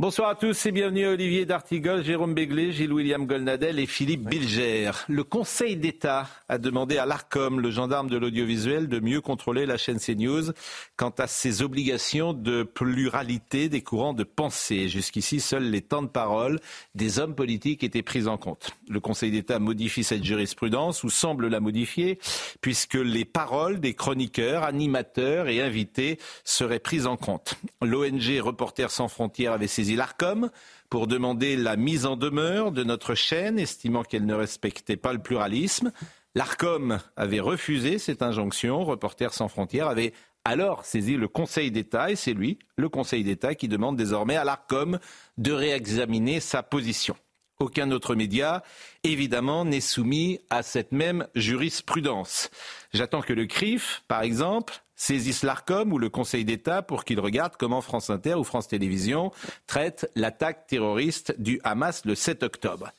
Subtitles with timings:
[0.00, 4.90] Bonsoir à tous et bienvenue à Olivier D'Artigol, Jérôme Béglé, Gilles-William Golnadel et Philippe Bilger.
[5.08, 9.76] Le Conseil d'État a demandé à l'ARCOM, le gendarme de l'audiovisuel, de mieux contrôler la
[9.76, 10.50] chaîne CNews
[10.96, 14.88] quant à ses obligations de pluralité des courants de pensée.
[14.88, 16.58] Jusqu'ici, seuls les temps de parole
[16.96, 18.72] des hommes politiques étaient pris en compte.
[18.88, 22.18] Le Conseil d'État modifie cette jurisprudence ou semble la modifier
[22.60, 27.54] puisque les paroles des chroniqueurs, animateurs et invités seraient prises en compte.
[27.80, 30.50] L'ONG Reporters sans frontières avait saisi l'ARCOM
[30.88, 35.20] pour demander la mise en demeure de notre chaîne, estimant qu'elle ne respectait pas le
[35.20, 35.92] pluralisme.
[36.34, 38.84] L'ARCOM avait refusé cette injonction.
[38.84, 40.14] Reporters sans frontières avait
[40.44, 44.44] alors saisi le Conseil d'État et c'est lui, le Conseil d'État, qui demande désormais à
[44.44, 44.98] l'ARCOM
[45.38, 47.16] de réexaminer sa position.
[47.60, 48.62] Aucun autre média,
[49.04, 52.50] évidemment, n'est soumis à cette même jurisprudence.
[52.92, 57.54] J'attends que le CRIF, par exemple, saisisse l'ARCOM ou le Conseil d'État pour qu'il regarde
[57.58, 59.32] comment France Inter ou France Télévisions
[59.66, 62.92] traitent l'attaque terroriste du Hamas le 7 octobre.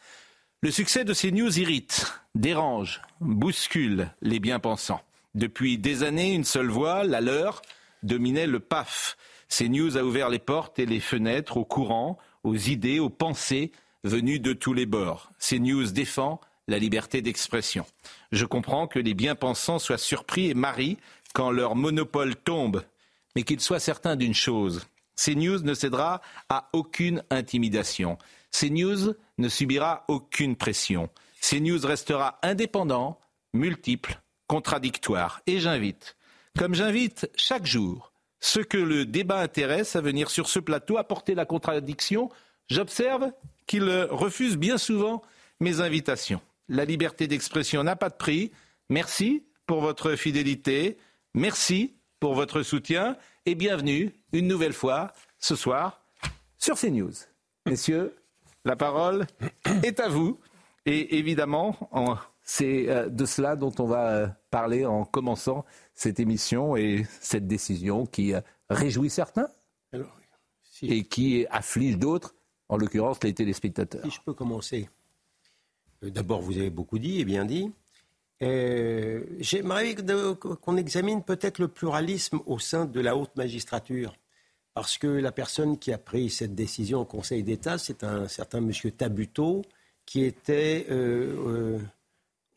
[0.61, 5.01] Le succès de ces news irrite, dérange, bouscule les bien-pensants.
[5.35, 7.61] Depuis des années, une seule voix, la leur,
[8.03, 9.17] dominait le PAF.
[9.47, 13.71] Ces news a ouvert les portes et les fenêtres aux courants, aux idées, aux pensées
[14.03, 15.31] venues de tous les bords.
[15.39, 17.85] Ces news défend la liberté d'expression.
[18.31, 20.97] Je comprends que les bien-pensants soient surpris et marient
[21.35, 22.81] quand leur monopole tombe,
[23.35, 24.87] mais qu'ils soient certains d'une chose.
[25.17, 28.17] CNews ne cédera à aucune intimidation.
[28.51, 31.09] CNews ne subira aucune pression.
[31.41, 33.19] CNews restera indépendant,
[33.53, 35.41] multiple, contradictoire.
[35.45, 36.15] Et j'invite,
[36.57, 41.35] comme j'invite chaque jour, ceux que le débat intéresse à venir sur ce plateau apporter
[41.35, 42.29] la contradiction,
[42.69, 43.31] j'observe
[43.67, 45.21] qu'ils refusent bien souvent
[45.59, 46.41] mes invitations.
[46.69, 48.51] La liberté d'expression n'a pas de prix.
[48.89, 50.97] Merci pour votre fidélité.
[51.35, 56.01] Merci pour votre soutien et bienvenue une nouvelle fois ce soir
[56.57, 57.11] sur CNews.
[57.65, 58.15] Messieurs,
[58.63, 59.27] la parole
[59.83, 60.39] est à vous.
[60.85, 61.75] Et évidemment,
[62.41, 67.47] c'est euh, de cela dont on va euh, parler en commençant cette émission et cette
[67.47, 69.49] décision qui euh, réjouit certains
[70.83, 72.33] et qui afflige d'autres,
[72.69, 74.05] en l'occurrence les téléspectateurs.
[74.05, 74.89] Si je peux commencer.
[76.01, 77.73] D'abord, vous avez beaucoup dit et bien dit.
[78.43, 84.15] Euh, j'aimerais qu'on examine peut-être le pluralisme au sein de la haute magistrature.
[84.73, 88.59] Parce que la personne qui a pris cette décision au Conseil d'État, c'est un certain
[88.59, 89.61] monsieur Tabuteau,
[90.05, 91.79] qui était euh,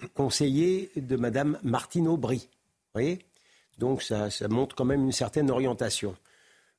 [0.01, 2.49] euh, conseiller de Madame Martine Aubry.
[3.79, 6.17] Donc ça, montre quand même une certaine orientation.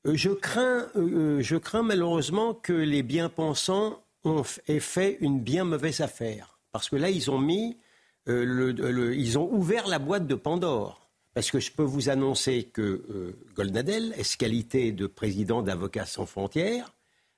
[0.03, 4.03] je, crains, je crains malheureusement que les bien-pensants
[4.67, 6.59] aient fait une bien mauvaise affaire.
[6.73, 7.77] Parce que là, ils ont mis
[8.29, 11.07] euh, ils ont ouvert la boîte de Pandore.
[11.33, 16.93] Parce que je peux vous annoncer que euh, Goldnadel, qualité de président d'Avocats sans frontières,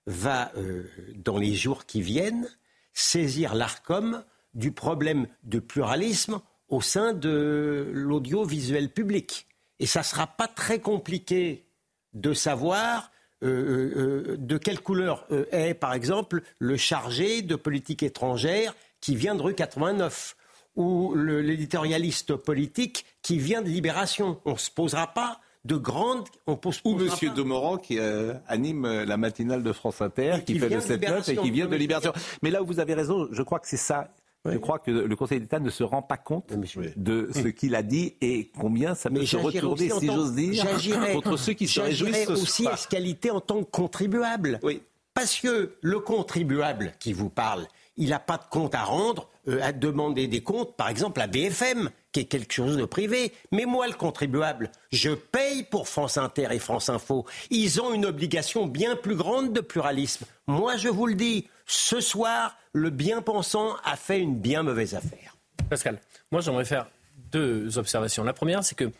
[0.08, 0.84] va, euh,
[1.16, 2.50] dans les jours qui viennent,
[2.94, 9.48] saisir l'ARCOM du problème de pluralisme au sein de l'audiovisuel public.
[9.80, 11.66] Et ça ne sera pas très compliqué
[12.14, 19.34] de savoir de quelle couleur est, par exemple, le chargé de politique étrangère qui vient
[19.34, 20.36] de rue 89
[20.76, 24.40] ou l'éditorialiste politique qui vient de Libération.
[24.46, 26.28] On ne se posera pas de grandes.
[26.48, 30.58] On pose, ou Monsieur Demorand qui euh, anime euh, la matinale de France Inter, qui,
[30.58, 32.14] fait le 7-9 et qui vient de Libération.
[32.42, 34.10] Mais là où vous avez raison, je crois que c'est ça.
[34.44, 36.52] Je crois que le Conseil d'État ne se rend pas compte
[36.96, 40.66] de ce qu'il a dit et combien ça peut se retourner, si j'ose dire,
[41.14, 44.60] contre ceux qui se réjouissent ce aussi à qualité en tant que contribuable.
[44.64, 44.82] Oui.
[45.14, 47.68] Parce que le contribuable qui vous parle,
[47.98, 51.28] il n'a pas de compte à rendre, euh, à demander des comptes, par exemple à
[51.28, 53.32] BFM, qui est quelque chose de privé.
[53.52, 57.26] Mais moi, le contribuable, je paye pour France Inter et France Info.
[57.50, 60.26] Ils ont une obligation bien plus grande de pluralisme.
[60.48, 65.36] Moi, je vous le dis, ce soir, le bien-pensant a fait une bien mauvaise affaire.
[65.70, 66.00] Pascal,
[66.32, 68.24] moi, j'aimerais faire deux observations.
[68.24, 68.92] La première, c'est que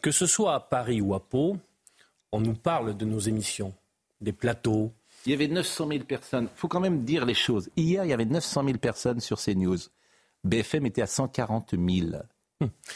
[0.00, 1.58] que ce soit à Paris ou à Pau,
[2.32, 3.74] on nous parle de nos émissions,
[4.20, 4.92] des plateaux,
[5.26, 6.48] il y avait 900 000 personnes.
[6.54, 7.70] Il faut quand même dire les choses.
[7.76, 9.78] Hier, il y avait 900 000 personnes sur CNews.
[10.44, 12.16] BFM était à 140 000.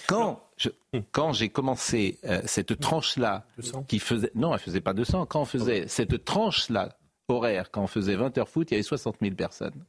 [0.07, 0.69] Quand, je,
[1.13, 3.47] quand j'ai commencé euh, cette tranche-là,
[3.89, 4.31] qui faisait.
[4.35, 5.27] Non, elle faisait pas 200.
[5.27, 6.97] Quand on faisait cette tranche-là
[7.29, 9.85] horaire, quand on faisait 20 heures foot, il y avait 60 000 personnes.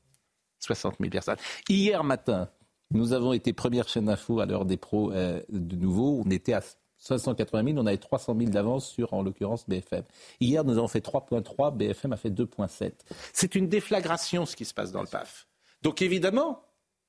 [0.59, 1.37] 60 000 personnes.
[1.67, 2.49] Hier matin,
[2.91, 6.21] nous avons été première chaîne d'info à l'heure des pros euh, de nouveau.
[6.25, 6.61] On était à
[7.05, 10.03] 580 000, on avait 300 000 d'avance sur, en l'occurrence, BFM.
[10.39, 12.91] Hier, nous avons fait 3,3, BFM a fait 2,7.
[13.31, 15.47] C'est une déflagration ce qui se passe dans le PAF.
[15.81, 16.61] Donc évidemment,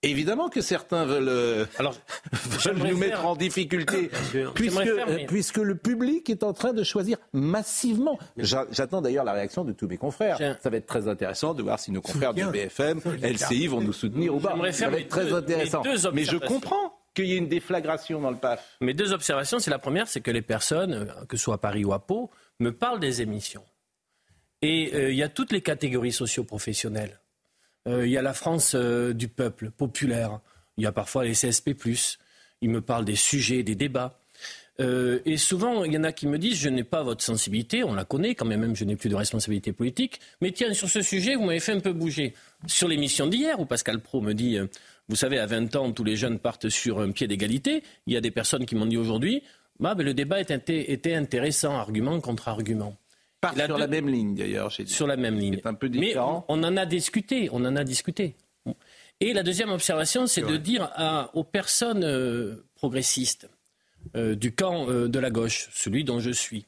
[0.03, 1.95] Évidemment que certains veulent, euh, Alors,
[2.33, 4.11] veulent nous mettre en difficulté,
[4.55, 8.19] puisque, euh, puisque, le public est en train de choisir massivement.
[8.37, 10.37] J'attends d'ailleurs la réaction de tous mes confrères.
[10.61, 13.95] Ça va être très intéressant de voir si nos confrères de BFM, LCI vont nous
[13.95, 14.55] soutenir ou pas.
[14.73, 15.83] Ça va être très intéressant.
[16.13, 18.77] Mais je comprends qu'il y ait une déflagration dans le PAF.
[18.81, 21.59] Mes deux observations, c'est la première, c'est que les personnes, euh, que ce soit à
[21.59, 22.31] Paris ou à Pau,
[22.61, 23.65] me parlent des émissions.
[24.63, 27.21] Et il y a toutes les catégories socio-professionnelles.
[27.87, 30.41] Euh, il y a la France euh, du peuple populaire.
[30.77, 31.75] Il y a parfois les CSP+.
[32.61, 34.21] Ils me parlent des sujets, des débats.
[34.79, 37.83] Euh, et souvent, il y en a qui me disent Je n'ai pas votre sensibilité,
[37.83, 40.21] on la connaît, quand même je n'ai plus de responsabilité politique.
[40.43, 42.35] Mais tiens, sur ce sujet, vous m'avez fait un peu bouger.
[42.67, 44.59] Sur l'émission d'hier, où Pascal Pro me dit
[45.09, 47.83] Vous savez, à 20 ans, tous les jeunes partent sur un pied d'égalité.
[48.07, 49.43] Il y a des personnes qui m'ont dit aujourd'hui
[49.79, 52.97] bah, Le débat était intéressant, argument contre argument
[53.55, 54.73] sur la même ligne d'ailleurs.
[54.73, 55.61] Sur la même ligne.
[55.65, 56.45] un peu différent.
[56.49, 58.37] Mais on, en a discuté, on en a discuté.
[59.21, 60.91] Et la deuxième observation, c'est de dire
[61.35, 63.49] aux personnes euh, progressistes
[64.17, 66.67] euh, du camp euh, de la gauche, celui dont je suis,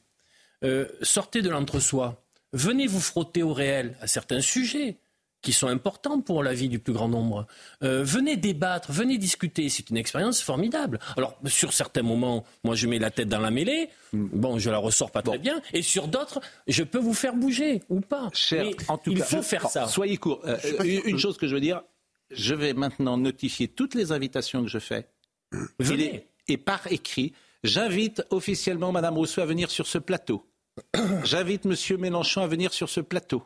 [1.01, 2.21] sortez de l'entre-soi,
[2.53, 4.97] venez vous frotter au réel à certains sujets
[5.41, 7.47] qui sont importants pour la vie du plus grand nombre.
[7.83, 9.69] Euh, venez débattre, venez discuter.
[9.69, 10.99] C'est une expérience formidable.
[11.17, 13.89] Alors, sur certains moments, moi, je mets la tête dans la mêlée.
[14.13, 15.61] Bon, je la ressors pas très bien.
[15.73, 18.29] Et sur d'autres, je peux vous faire bouger ou pas.
[18.33, 19.87] Cher, en tout il faut faire ça.
[19.87, 20.41] Soyez court.
[20.45, 20.57] Euh,
[21.05, 21.81] une chose que je veux dire,
[22.31, 25.07] je vais maintenant notifier toutes les invitations que je fais.
[25.79, 26.27] Venez.
[26.47, 27.33] Et par écrit,
[27.63, 30.45] j'invite officiellement Madame Rousseau à venir sur ce plateau.
[31.23, 33.43] J'invite Monsieur Mélenchon à venir sur ce plateau.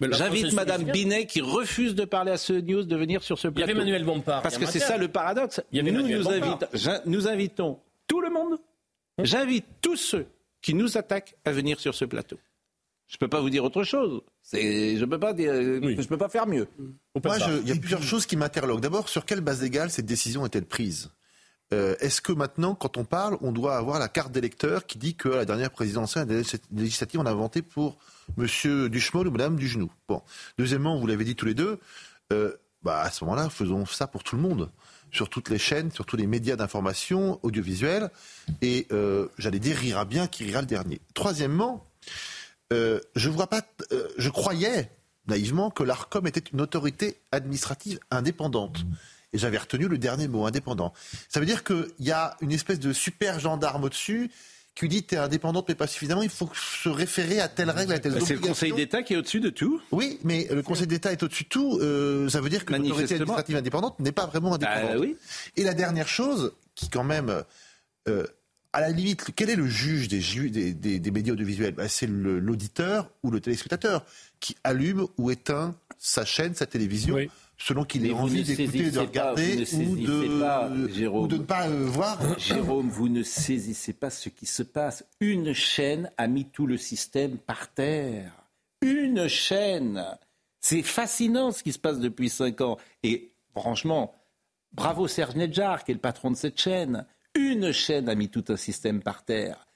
[0.00, 3.58] J'invite Madame Binet qui refuse de parler à ce news de venir sur ce plateau.
[3.58, 4.42] Il y avait Emmanuel Bompard.
[4.42, 5.60] Parce que c'est ça le paradoxe.
[5.72, 5.92] nous,
[7.06, 8.58] nous, invitons tout le monde.
[9.18, 9.24] Hum.
[9.24, 10.26] J'invite tous ceux
[10.60, 12.38] qui nous attaquent à venir sur ce plateau.
[13.06, 14.22] Je ne peux pas vous dire autre chose.
[14.52, 16.66] Je ne peux, pas peux pas faire mieux.
[17.22, 18.80] Moi, il y a plusieurs choses qui m'interloquent.
[18.80, 21.10] D'abord, sur quelle base légale cette décision est-elle prise?
[21.72, 25.14] Euh, Est-ce que maintenant, quand on parle, on doit avoir la carte d'électeur qui dit
[25.14, 26.28] que la dernière présidentielle
[26.72, 27.98] législative, on a inventé pour
[28.36, 29.90] Monsieur Duchemol ou Madame Dugenou.
[30.08, 30.22] Bon.
[30.58, 31.78] Deuxièmement, vous l'avez dit tous les deux,
[32.32, 32.52] euh,
[32.82, 34.70] bah à ce moment-là, faisons ça pour tout le monde,
[35.10, 38.10] sur toutes les chaînes, sur tous les médias d'information audiovisuels,
[38.62, 41.00] et euh, j'allais dire rira bien qui rira le dernier.
[41.14, 41.86] Troisièmement,
[42.70, 43.62] je vois pas,
[44.18, 44.90] je croyais
[45.28, 48.84] naïvement que l'Arcom était une autorité administrative indépendante.
[49.34, 50.94] Et j'avais retenu le dernier mot, indépendant.
[51.28, 54.30] Ça veut dire qu'il y a une espèce de super gendarme au-dessus
[54.76, 57.92] qui dit tu es indépendante mais pas suffisamment, il faut se référer à telle règle,
[57.92, 60.86] à telle C'est le Conseil d'État qui est au-dessus de tout Oui, mais le Conseil
[60.86, 61.78] d'État est au-dessus de tout.
[61.80, 65.00] Euh, ça veut dire que l'autorité administrative indépendante n'est pas vraiment bah indépendante.
[65.00, 65.16] oui.
[65.56, 67.42] Et la dernière chose, qui quand même...
[68.08, 68.24] Euh,
[68.72, 71.74] à la limite, quel est le juge des, des, des, médias audiovisuels?
[71.74, 74.04] Bah, C'est l'auditeur ou le téléspectateur
[74.40, 77.14] qui allume ou éteint sa chaîne, sa télévision.
[77.14, 81.68] Oui selon qu'il ait envie d'écouter, de regarder ou, de, pas, ou de ne pas
[81.68, 82.18] euh, voir.
[82.38, 85.04] Jérôme, vous ne saisissez pas ce qui se passe.
[85.20, 88.32] Une chaîne a mis tout le système par terre.
[88.82, 90.04] Une chaîne.
[90.60, 92.78] C'est fascinant ce qui se passe depuis cinq ans.
[93.02, 94.14] Et franchement,
[94.72, 97.06] bravo Serge Nedjar, qui est le patron de cette chaîne.
[97.34, 99.66] Une chaîne a mis tout un système par terre.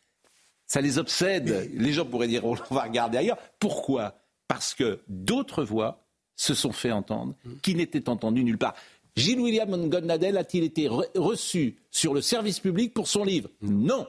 [0.66, 1.70] Ça les obsède.
[1.72, 3.38] Les gens pourraient dire on va regarder ailleurs.
[3.58, 4.18] Pourquoi?
[4.46, 6.07] Parce que d'autres voix
[6.38, 8.74] se sont fait entendre, qui n'étaient entendus nulle part.
[9.16, 13.50] Gilles William Goldnadel a-t-il été reçu sur le service public pour son livre?
[13.60, 14.06] Non.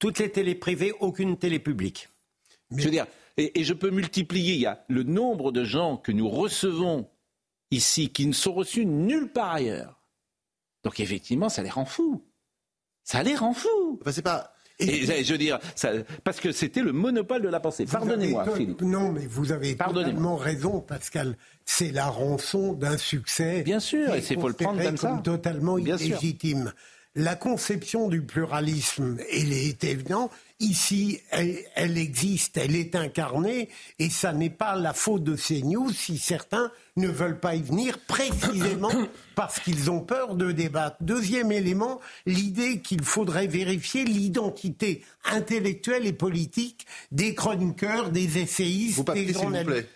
[0.00, 2.08] Toutes les télés privées, aucune télé publique.
[2.76, 6.10] Je veux dire, et, je peux multiplier, il y a le nombre de gens que
[6.10, 7.08] nous recevons
[7.70, 10.00] ici qui ne sont reçus nulle part ailleurs.
[10.82, 12.24] Donc effectivement, ça les rend fous.
[13.04, 13.98] Ça les rend fous.
[14.00, 15.90] Enfin, c'est pas et, je veux dire, ça,
[16.22, 17.86] parce que c'était le monopole de la pensée.
[17.86, 18.82] Pardonnez-moi, Philippe.
[18.82, 21.36] Non, mais vous avez totalement raison, Pascal.
[21.64, 23.62] C'est la rançon d'un succès.
[23.62, 25.20] Bien sûr, et c'est faut le prendre comme, ça.
[25.24, 26.72] Totalement illégitime.
[27.18, 30.30] La conception du pluralisme, elle est évidente.
[30.60, 36.18] Ici, elle, existe, elle est incarnée, et ça n'est pas la faute de CNews si
[36.18, 38.92] certains ne veulent pas y venir précisément
[39.34, 40.96] parce qu'ils ont peur de débattre.
[41.00, 49.32] Deuxième élément, l'idée qu'il faudrait vérifier l'identité intellectuelle et politique des chroniqueurs, des essayistes, des
[49.32, 49.88] journalistes.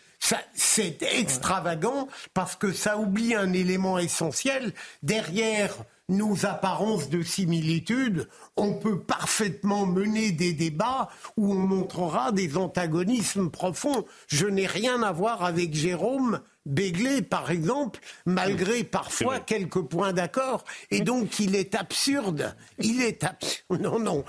[0.55, 4.73] c'est extravagant parce que ça oublie un élément essentiel.
[5.03, 5.77] Derrière
[6.11, 13.51] nos apparences de similitude, on peut parfaitement mener des débats où on montrera des antagonismes
[13.51, 14.05] profonds.
[14.27, 20.65] Je n'ai rien à voir avec Jérôme Béglé, par exemple, malgré parfois quelques points d'accord.
[20.91, 22.55] Et donc, il est absurde.
[22.79, 23.81] Il est absurde.
[23.81, 24.25] Non, non.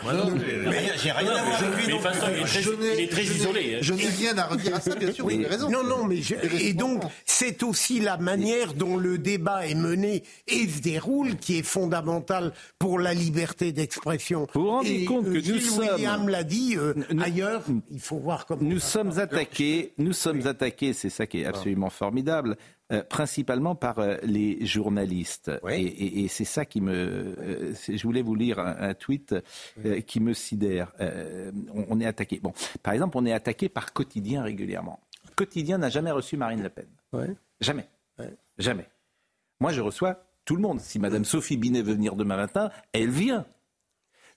[0.96, 1.94] J'ai rien à voir avec lui.
[2.96, 3.80] Il est très isolé.
[3.82, 5.70] Je n'ai rien à redire à ça, bien sûr, vous avez raison.
[5.70, 6.22] Non, non, mais
[6.58, 11.58] et donc, c'est aussi la manière dont le débat est mené et se déroule qui
[11.58, 14.48] est fondamentale pour la liberté d'expression.
[14.54, 15.80] Vous vous rendez compte que nous sommes...
[15.96, 18.62] William l'a dit, euh, ailleurs, il faut voir comment...
[18.62, 24.00] Nous sommes attaqués, nous sommes attaqués, c'est ça qui est absolument formidable euh, principalement par
[24.00, 25.52] euh, les journalistes.
[25.70, 26.94] Et, c'est ça qui me.
[26.94, 29.36] Euh, je voulais vous lire un, tweet
[30.08, 30.94] qui me sidère.
[31.74, 32.40] On, est attaqué.
[32.42, 35.00] Bon, par exemple, on est attaqué par Quotidien régulièrement.
[35.36, 36.88] Quotidien n'a jamais reçu Marine Le Pen.
[37.60, 37.88] Jamais.
[38.58, 38.90] Jamais.
[39.60, 40.80] Moi, je reçois tout le monde.
[40.80, 43.46] Si Madame Sophie Binet veut venir demain matin, elle vient.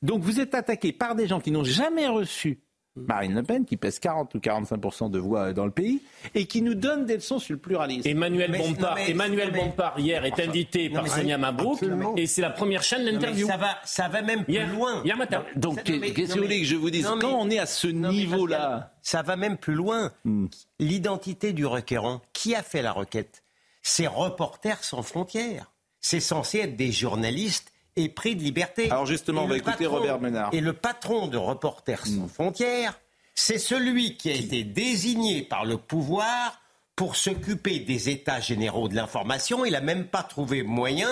[0.02, 2.60] Donc vous êtes attaqué par des gens qui n'ont jamais reçu
[2.96, 6.00] Marine Le Pen, qui pèse 40 ou 45% de voix dans le pays,
[6.34, 8.08] et qui nous donne des leçons sur le pluralisme.
[8.08, 11.80] Emmanuel Bompard, Emmanuel Bompard hier est invité par Sonia Mabrouk,
[12.16, 13.46] et c'est la première chaîne d'interview.
[13.46, 15.02] Ça va, ça va même plus loin.
[15.04, 15.44] Hier matin.
[15.56, 18.92] Donc, qu'est-ce que vous voulez que je vous dise Quand on est à ce niveau-là...
[19.02, 20.12] Ça va même plus loin.
[20.24, 20.46] Hmm.
[20.78, 23.42] L'identité du requérant, qui a fait la requête?
[23.82, 25.70] C'est Reporters sans frontières.
[26.00, 28.90] C'est censé être des journalistes et pris de liberté.
[28.90, 30.50] Alors justement, on va écouter Robert Ménard.
[30.52, 32.28] Et le patron de Reporters sans hmm.
[32.28, 33.00] frontières,
[33.34, 36.60] c'est celui qui a été désigné par le pouvoir
[36.96, 39.64] pour s'occuper des états généraux de l'information.
[39.64, 41.10] Il n'a même pas trouvé moyen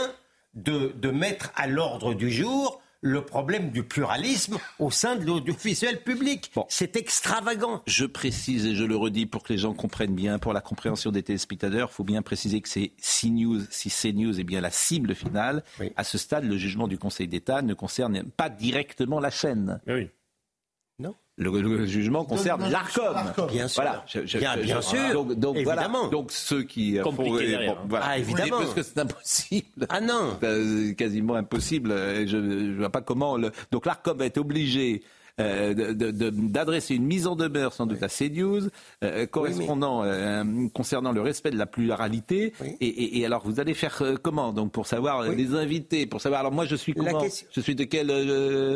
[0.54, 6.02] de, de mettre à l'ordre du jour le problème du pluralisme au sein de l'audiovisuel
[6.02, 6.52] public.
[6.68, 7.82] C'est extravagant.
[7.86, 11.10] Je précise et je le redis pour que les gens comprennent bien, pour la compréhension
[11.10, 15.14] des téléspectateurs, il faut bien préciser que c'est CNews, si CNews est bien la cible
[15.14, 15.64] finale.
[15.96, 19.80] À ce stade, le jugement du Conseil d'État ne concerne pas directement la chaîne.
[19.86, 20.08] Oui.
[21.38, 23.48] Le, jugement concerne l'ARCOM.
[23.50, 23.82] Bien sûr.
[23.82, 24.04] Voilà,
[24.56, 25.24] bien, sûr.
[25.34, 26.08] Donc, évidemment.
[26.08, 27.38] Donc ceux qui font, bon,
[27.88, 28.06] voilà.
[28.06, 28.58] Ah, évidemment.
[28.58, 29.86] Parce que c'est impossible.
[29.88, 30.36] Ah non.
[30.40, 31.90] C'est quasiment impossible.
[32.26, 33.36] Je ne vois pas comment.
[33.36, 33.50] Le...
[33.70, 35.08] Donc l'ARCOM va être obligé euh,
[35.38, 38.68] d'adresser une mise en demeure sans doute à CNews,
[39.02, 42.52] euh, correspondant euh, concernant le respect de la pluralité.
[42.80, 46.40] Et, alors vous allez faire comment donc pour savoir les invités, pour savoir.
[46.40, 48.08] Alors moi je suis comment Je suis de quel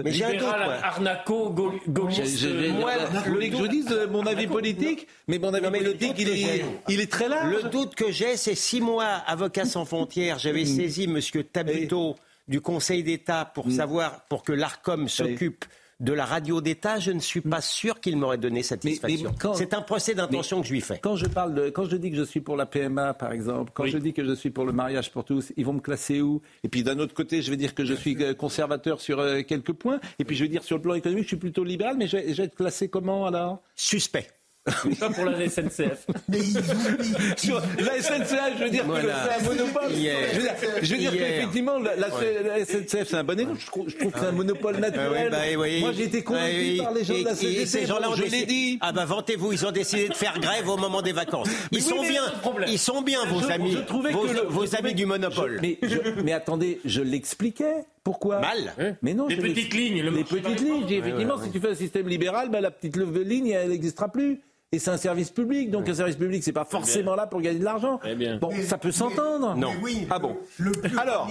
[0.02, 2.46] Mais Libéral, Arnaco, gaulliste.
[2.46, 7.28] Que je dise mon avis politique, mais mon avis politique il est, il est très
[7.28, 7.64] large.
[7.64, 10.38] Le doute que j'ai, c'est six mois avocat sans frontières.
[10.38, 10.66] J'avais mm.
[10.66, 12.16] saisi Monsieur Tabuteau
[12.48, 13.72] du Conseil d'État pour mm.
[13.72, 15.64] savoir, pour que l'Arcom s'occupe
[16.00, 19.34] de la radio d'État, je ne suis pas sûr qu'il m'aurait donné satisfaction.
[19.54, 20.98] C'est un procès d'intention que je lui fais.
[20.98, 23.72] Quand je parle de, quand je dis que je suis pour la PMA, par exemple,
[23.74, 26.20] quand je dis que je suis pour le mariage pour tous, ils vont me classer
[26.20, 26.42] où?
[26.64, 29.42] Et puis d'un autre côté, je vais dire que je suis euh, conservateur sur euh,
[29.42, 30.00] quelques points.
[30.18, 32.16] Et puis je vais dire sur le plan économique, je suis plutôt libéral, mais je
[32.16, 33.62] vais, je vais être classé comment alors?
[33.74, 34.35] Suspect.
[35.00, 36.06] Pas pour la SNCF.
[36.28, 36.40] Mais
[37.36, 39.90] Sur la SNCF, je veux dire que c'est un monopole.
[40.82, 43.60] Je veux dire, qu'effectivement, la, SNCF, c'est un bon exemple.
[43.60, 45.30] Je trouve, que c'est un monopole naturel.
[45.30, 45.38] Bah
[45.80, 47.62] Moi, j'ai été convaincu par les gens de la CGT.
[47.62, 48.78] Et ces gens-là, je l'ai dit.
[48.80, 51.48] Ah bah, vantez-vous, ils ont décidé de faire grève au moment des vacances.
[51.70, 52.22] Ils sont bien.
[52.66, 53.76] Ils sont bien, vos amis.
[54.48, 55.60] Vos amis du monopole.
[56.24, 57.84] Mais attendez, je l'expliquais.
[58.02, 58.96] Pourquoi Mal.
[59.02, 59.26] Mais non.
[59.26, 60.02] Les petites lignes.
[60.02, 60.88] Les petites lignes.
[60.88, 64.40] Effectivement, si tu fais un système libéral, bah, la petite ligne, elle n'existera plus.
[64.72, 67.60] Et c'est un service public, donc un service public, c'est pas forcément là pour gagner
[67.60, 68.00] de l'argent.
[68.40, 69.54] Bon, ça peut s'entendre.
[69.54, 69.72] Non.
[69.80, 70.36] oui, ah bon.
[70.58, 71.28] Le Alors,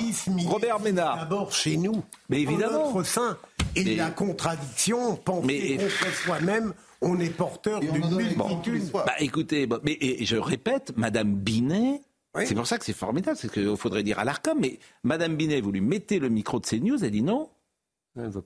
[0.48, 1.18] Robert Ménard.
[1.18, 2.04] D'abord chez nous.
[2.30, 2.94] Mais évidemment.
[2.94, 3.38] Notre sein.
[3.76, 8.90] Et la contradiction, penser contre soi-même, on est porteur d'une multitude.
[8.94, 12.02] Bah écoutez, mais et, je répète, Madame Binet.
[12.46, 15.62] C'est pour ça que c'est formidable, c'est qu'il faudrait dire à l'ARCOM, mais Madame Binet,
[15.62, 17.50] vous lui mettez le micro de CNews, elle dit non.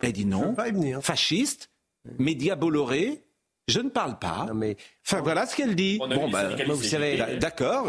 [0.01, 0.55] Elle dit non.
[1.01, 1.69] Fasciste,
[2.19, 3.23] média Bolloré,
[3.69, 4.47] je ne parle pas.
[4.53, 4.75] mais...
[5.07, 5.97] Enfin, voilà ce qu'elle dit.
[5.97, 7.87] Bon, bah, vous savez, d'accord.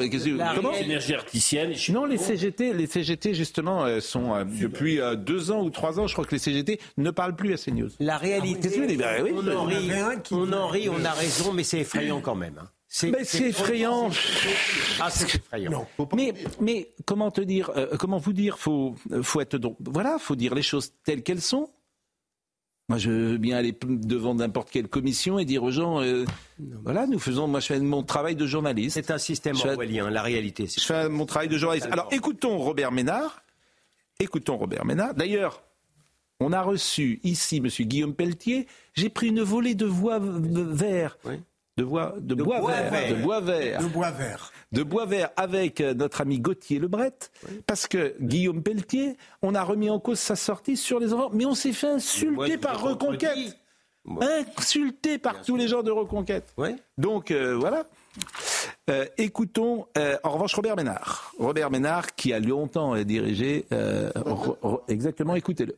[0.54, 1.74] Comment L'énergie articienne.
[1.90, 6.00] Non, les CGT, les CGT justement euh, sont euh, depuis euh, deux ans ou trois
[6.00, 7.90] ans, je crois que les CGT ne parlent plus à CNews.
[7.98, 8.70] La réalité,
[9.04, 9.90] ah, on, en rit,
[10.30, 12.58] on en rit, on a raison, mais c'est effrayant quand même.
[12.60, 12.68] Hein.
[12.88, 13.10] C'est
[13.40, 14.10] effrayant.
[14.98, 15.86] Ah, c'est effrayant.
[16.14, 20.54] Mais, mais comment te dire, comment vous dire, faut, faut être donc, voilà, faut dire
[20.54, 21.70] les choses telles qu'elles sont.
[22.90, 26.24] Moi, je veux bien aller devant n'importe quelle commission et dire aux gens, euh,
[26.82, 28.94] voilà, nous faisons, moi je fais mon travail de journaliste.
[28.94, 30.66] C'est un système orwellien, la réalité.
[30.66, 31.86] Je fais mon travail de journaliste.
[31.92, 33.44] Alors écoutons Robert Ménard.
[34.18, 35.14] Écoutons Robert Ménard.
[35.14, 35.62] D'ailleurs,
[36.40, 37.68] on a reçu ici M.
[37.68, 38.66] Guillaume Pelletier.
[38.94, 43.82] J'ai pris une volée de voix de, bois, de, bois, vert, de bois vert.
[43.82, 44.52] De bois vert.
[44.72, 47.16] De bois vert avec euh, notre ami Gauthier Lebret,
[47.66, 51.44] parce que Guillaume Pelletier, on a remis en cause sa sortie sur les enfants, mais
[51.44, 53.58] on s'est fait insulter par Reconquête.
[54.20, 56.54] Insulté par tous les gens de Reconquête.
[56.96, 57.84] Donc euh, voilà.
[58.88, 59.86] Euh, écoutons
[60.22, 61.32] en revanche Robert Ménard.
[61.38, 63.66] Robert Ménard qui a longtemps dirigé.
[64.88, 65.76] exactement, écoutez-le.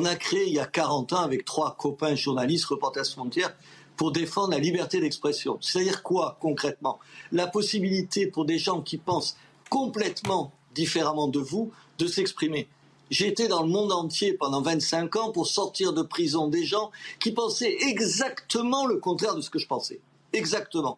[0.00, 3.54] On a créé il y a 40 ans avec trois copains journalistes, Reporters Frontières,
[4.00, 5.58] pour défendre la liberté d'expression.
[5.60, 6.98] C'est-à-dire quoi concrètement?
[7.32, 9.36] La possibilité pour des gens qui pensent
[9.68, 12.66] complètement différemment de vous de s'exprimer.
[13.10, 16.90] J'ai été dans le monde entier pendant 25 ans pour sortir de prison des gens
[17.18, 20.00] qui pensaient exactement le contraire de ce que je pensais.
[20.32, 20.96] Exactement.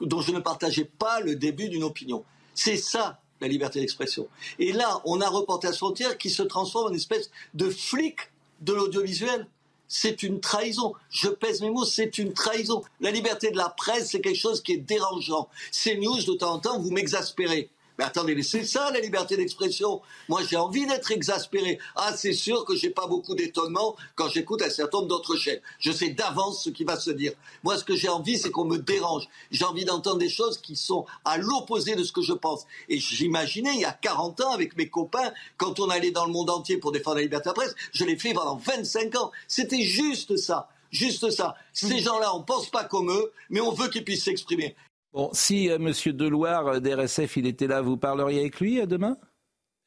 [0.00, 2.24] Dont je ne partageais pas le début d'une opinion.
[2.54, 4.28] C'est ça la liberté d'expression.
[4.58, 8.16] Et là, on a Reporters Frontières qui se transforme en espèce de flic
[8.62, 9.46] de l'audiovisuel
[9.90, 10.94] c'est une trahison.
[11.10, 12.82] Je pèse mes mots, c'est une trahison.
[13.00, 15.48] La liberté de la presse, c'est quelque chose qui est dérangeant.
[15.72, 17.68] Ces news, de temps en temps, vous m'exaspérez.
[18.00, 20.00] Mais attendez, c'est ça la liberté d'expression.
[20.30, 21.78] Moi, j'ai envie d'être exaspéré.
[21.96, 25.60] Ah, c'est sûr que j'ai pas beaucoup d'étonnement quand j'écoute un certain nombre d'autres chaînes.
[25.78, 27.34] Je sais d'avance ce qui va se dire.
[27.62, 29.28] Moi, ce que j'ai envie, c'est qu'on me dérange.
[29.50, 32.64] J'ai envie d'entendre des choses qui sont à l'opposé de ce que je pense.
[32.88, 36.32] Et j'imaginais, il y a 40 ans, avec mes copains, quand on allait dans le
[36.32, 39.30] monde entier pour défendre la liberté de la presse, je l'ai fait pendant 25 ans.
[39.46, 40.70] C'était juste ça.
[40.90, 41.54] Juste ça.
[41.74, 44.74] Ces gens-là, on pense pas comme eux, mais on veut qu'ils puissent s'exprimer.
[45.12, 45.92] Bon, si euh, M.
[46.12, 49.16] Deloire euh, d'RSF, il était là, vous parleriez avec lui euh, demain?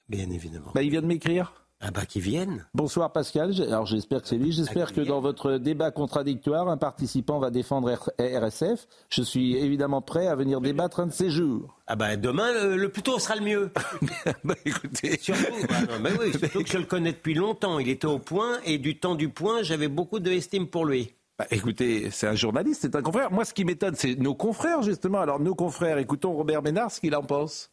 [0.10, 0.72] Bien évidemment.
[0.76, 1.54] Bah, il vient de m'écrire.
[1.86, 2.66] Ah bah qu'il vienne.
[2.74, 3.54] Bonsoir Pascal.
[3.62, 4.54] Alors j'espère que c'est lui.
[4.54, 8.88] J'espère ah, que dans votre débat contradictoire, un participant va défendre RSF.
[9.10, 11.82] Je suis évidemment prêt à venir débattre un de ces jours.
[11.86, 13.72] Ah bah demain, le, plus tôt sera le mieux.
[14.46, 15.20] bah écoutez.
[15.20, 17.80] Surtout, bah, oui, surtout que je le connais depuis longtemps.
[17.80, 21.14] Il était au point et du temps du point, j'avais beaucoup de estime pour lui.
[21.40, 23.32] Bah, écoutez, c'est un journaliste, c'est un confrère.
[23.32, 25.20] Moi, ce qui m'étonne, c'est nos confrères, justement.
[25.20, 27.73] Alors, nos confrères, écoutons Robert Ménard, ce qu'il en pense.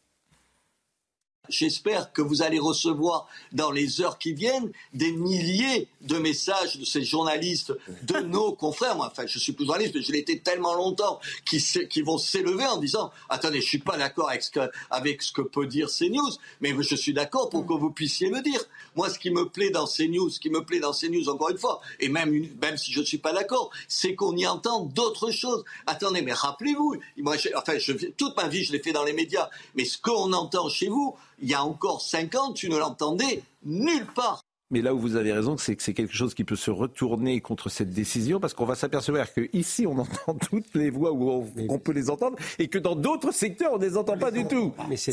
[1.49, 6.85] J'espère que vous allez recevoir dans les heures qui viennent des milliers de messages de
[6.85, 8.95] ces journalistes, de nos confrères.
[8.95, 12.19] Moi, enfin, je suis plus journaliste, mais je l'ai été tellement longtemps, qui, qui vont
[12.19, 15.65] s'élever en disant Attendez, je suis pas d'accord avec, ce que, avec ce que peut
[15.65, 18.63] dire CNews, mais je suis d'accord pour que vous puissiez le dire.
[18.95, 21.57] Moi, ce qui me plaît dans CNews, ce qui me plaît dans CNews, encore une
[21.57, 25.31] fois, et même, même si je ne suis pas d'accord, c'est qu'on y entend d'autres
[25.31, 25.63] choses.
[25.87, 29.49] Attendez, mais rappelez-vous, moi, enfin, je, toute ma vie, je l'ai fait dans les médias,
[29.73, 33.43] mais ce qu'on entend chez vous, il y a encore cinq ans, tu ne l'entendais
[33.63, 34.43] nulle part.
[34.71, 37.41] Mais là où vous avez raison, c'est que c'est quelque chose qui peut se retourner
[37.41, 41.29] contre cette décision, parce qu'on va s'apercevoir qu'ici, on entend toutes les voix où
[41.69, 44.45] on, peut les entendre, et que dans d'autres secteurs, on ne les entend pas du
[44.45, 44.73] tout.
[44.95, 45.11] C'est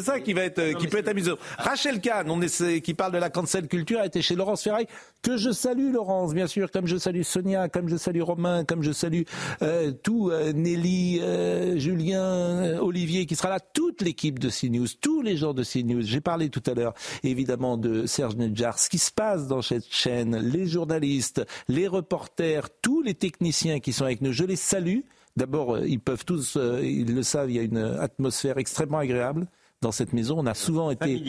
[0.00, 1.36] ça qui, va être, qui peut être amusant.
[1.58, 4.86] Rachel Kahn, on est, qui parle de la cancel culture, a été chez Laurence Ferraille,
[5.22, 8.82] que je salue, Laurence, bien sûr, comme je salue Sonia, comme je salue Romain, comme
[8.82, 9.22] je salue
[9.62, 15.22] euh, tout, euh, Nelly, euh, Julien, Olivier, qui sera là, toute l'équipe de CNews, tous
[15.22, 16.02] les gens de CNews.
[16.02, 20.36] J'ai parlé tout à l'heure, évidemment, de Serge Nedjar, qui se passe dans cette chaîne,
[20.36, 25.00] les journalistes, les reporters, tous les techniciens qui sont avec nous, je les salue.
[25.34, 28.98] D'abord, euh, ils peuvent tous, euh, ils le savent, il y a une atmosphère extrêmement
[28.98, 29.48] agréable
[29.80, 30.36] dans cette maison.
[30.38, 31.20] On a souvent été,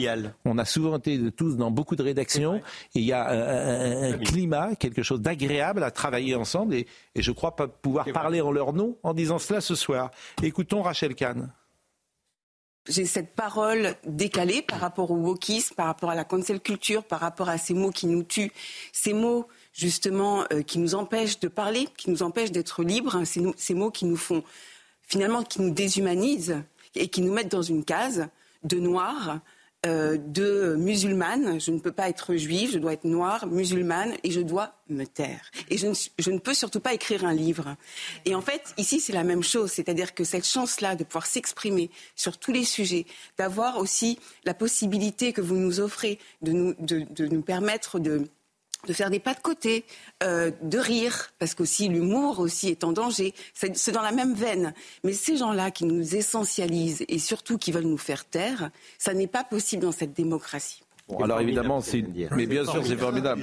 [0.44, 2.54] on a souvent été tous dans beaucoup de rédactions.
[2.94, 6.72] Et il y a un, climat, quelque chose d'agréable à travailler ensemble.
[6.72, 10.12] Et, et je crois pas pouvoir parler en leur nom en disant cela ce soir.
[10.40, 11.50] Écoutons Rachel Kahn
[12.88, 17.20] j'ai cette parole décalée par rapport au wokisme, par rapport à la cancel culture, par
[17.20, 18.52] rapport à ces mots qui nous tuent,
[18.92, 23.24] ces mots justement euh, qui nous empêchent de parler, qui nous empêchent d'être libres, hein,
[23.24, 24.42] ces, ces, mots qui nous font
[25.02, 26.62] finalement qui nous déshumanisent
[26.94, 28.28] et qui nous mettent dans une case
[28.64, 29.40] de noir,
[29.86, 31.60] euh, de musulmane.
[31.60, 35.04] Je ne peux pas être juive, je dois être noire, musulmane, et je dois me
[35.04, 35.50] taire.
[35.70, 37.76] Et je ne, je ne peux surtout pas écrire un livre.
[38.24, 39.70] Et en fait, ici, c'est la même chose.
[39.70, 43.06] C'est-à-dire que cette chance-là de pouvoir s'exprimer sur tous les sujets,
[43.38, 48.28] d'avoir aussi la possibilité que vous nous offrez de nous, de, de nous permettre de
[48.86, 49.84] de faire des pas de côté,
[50.22, 53.34] euh, de rire, parce qu'aussi l'humour aussi est en danger.
[53.54, 54.72] C'est dans la même veine.
[55.04, 59.26] Mais ces gens-là qui nous essentialisent et surtout qui veulent nous faire taire, ça n'est
[59.26, 60.85] pas possible dans cette démocratie
[61.20, 62.04] alors évidemment, c'est.
[62.34, 63.42] Mais bien sûr, c'est formidable.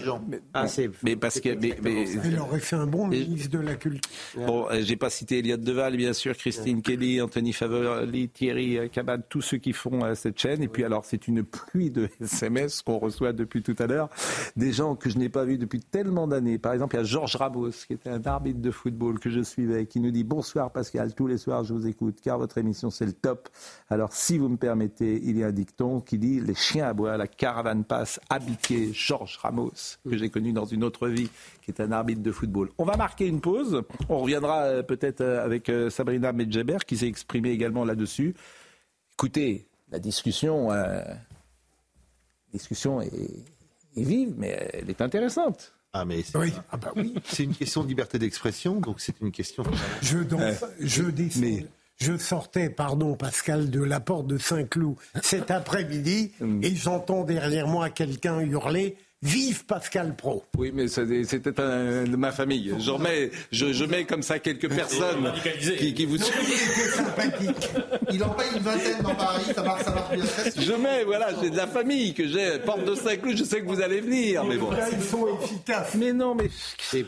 [0.53, 0.65] Ah,
[1.01, 1.49] mais, parce que.
[1.55, 4.11] Mais, Il aurait fait un bon ministre de la Culture.
[4.35, 8.87] Bon, euh, j'ai pas cité Eliott Deval, bien sûr, Christine Kelly, Anthony Favoli, Thierry euh,
[8.89, 10.61] Cabane, tous ceux qui font euh, cette chaîne.
[10.61, 14.09] Et puis alors, c'est une pluie de SMS qu'on reçoit depuis tout à l'heure.
[14.57, 16.57] Des gens que je n'ai pas vus depuis tellement d'années.
[16.57, 19.41] Par exemple, il y a Georges Rabos, qui était un arbitre de football que je
[19.41, 22.89] suivais, qui nous dit Bonsoir Pascal, tous les soirs je vous écoute, car votre émission
[22.89, 23.47] c'est le top.
[23.89, 27.15] Alors, si vous me permettez, il y a un dicton qui dit Les chiens aboient,
[27.15, 31.29] la carte caravane passe habité Georges Ramos, que j'ai connu dans une autre vie,
[31.61, 32.69] qui est un arbitre de football.
[32.79, 33.83] On va marquer une pause.
[34.09, 38.33] On reviendra euh, peut-être euh, avec euh, Sabrina Medjeber, qui s'est exprimée également là-dessus.
[39.13, 40.69] Écoutez, la discussion,
[42.51, 43.45] discussion est,
[43.95, 45.75] vive, mais elle est intéressante.
[45.95, 46.39] Ah mais c'est
[46.71, 47.13] ah bah oui.
[47.23, 49.63] c'est une question de liberté d'expression, donc c'est une question.
[50.01, 50.17] Je,
[51.39, 51.67] mais...
[52.03, 56.61] Je sortais, pardon Pascal, de la porte de Saint-Cloud cet après-midi mm.
[56.61, 60.43] et j'entends derrière moi quelqu'un hurler Vive Pascal Pro.
[60.57, 62.75] Oui, mais c'était de ma famille.
[62.77, 65.31] Je, remets, je, mets comme ça quelques personnes
[65.79, 67.69] qui, qui, vous sympathique.
[68.11, 70.25] Il en paye une vingtaine dans Paris, ça marche, ça marche bien.
[70.57, 72.59] Je mets, voilà, j'ai de la famille que j'ai.
[72.59, 74.71] Porte de Saint-Cloud, je sais que vous allez venir, mais bon.
[74.91, 75.95] ils sont efficaces.
[75.95, 76.49] Mais non, mais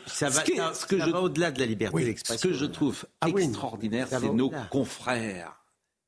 [0.05, 0.41] ça va,
[0.73, 2.49] ce que, je, au-delà de la liberté d'expression.
[2.49, 5.64] Ce que je trouve ah extraordinaire, c'est nos confrères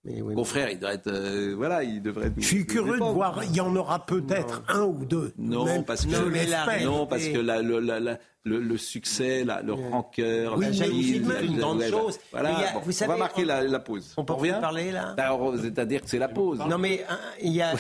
[0.07, 2.31] mon frère, il doit être, euh, voilà, il devrait.
[2.37, 3.43] Je suis curieux de voir.
[3.43, 5.33] Il y en aura peut-être un ou deux.
[5.37, 11.21] Non, parce que non, parce que la, la, le, succès, la, le rancœur, la jalousie,
[11.25, 12.19] c'est une grande chose.
[12.31, 14.13] Voilà, vous savez, on va marquer la, pause.
[14.17, 15.13] On peut rien parler là?
[15.15, 16.59] Bah, C'est-à-dire que c'est la pause.
[16.67, 17.73] Non mais hein, il y a,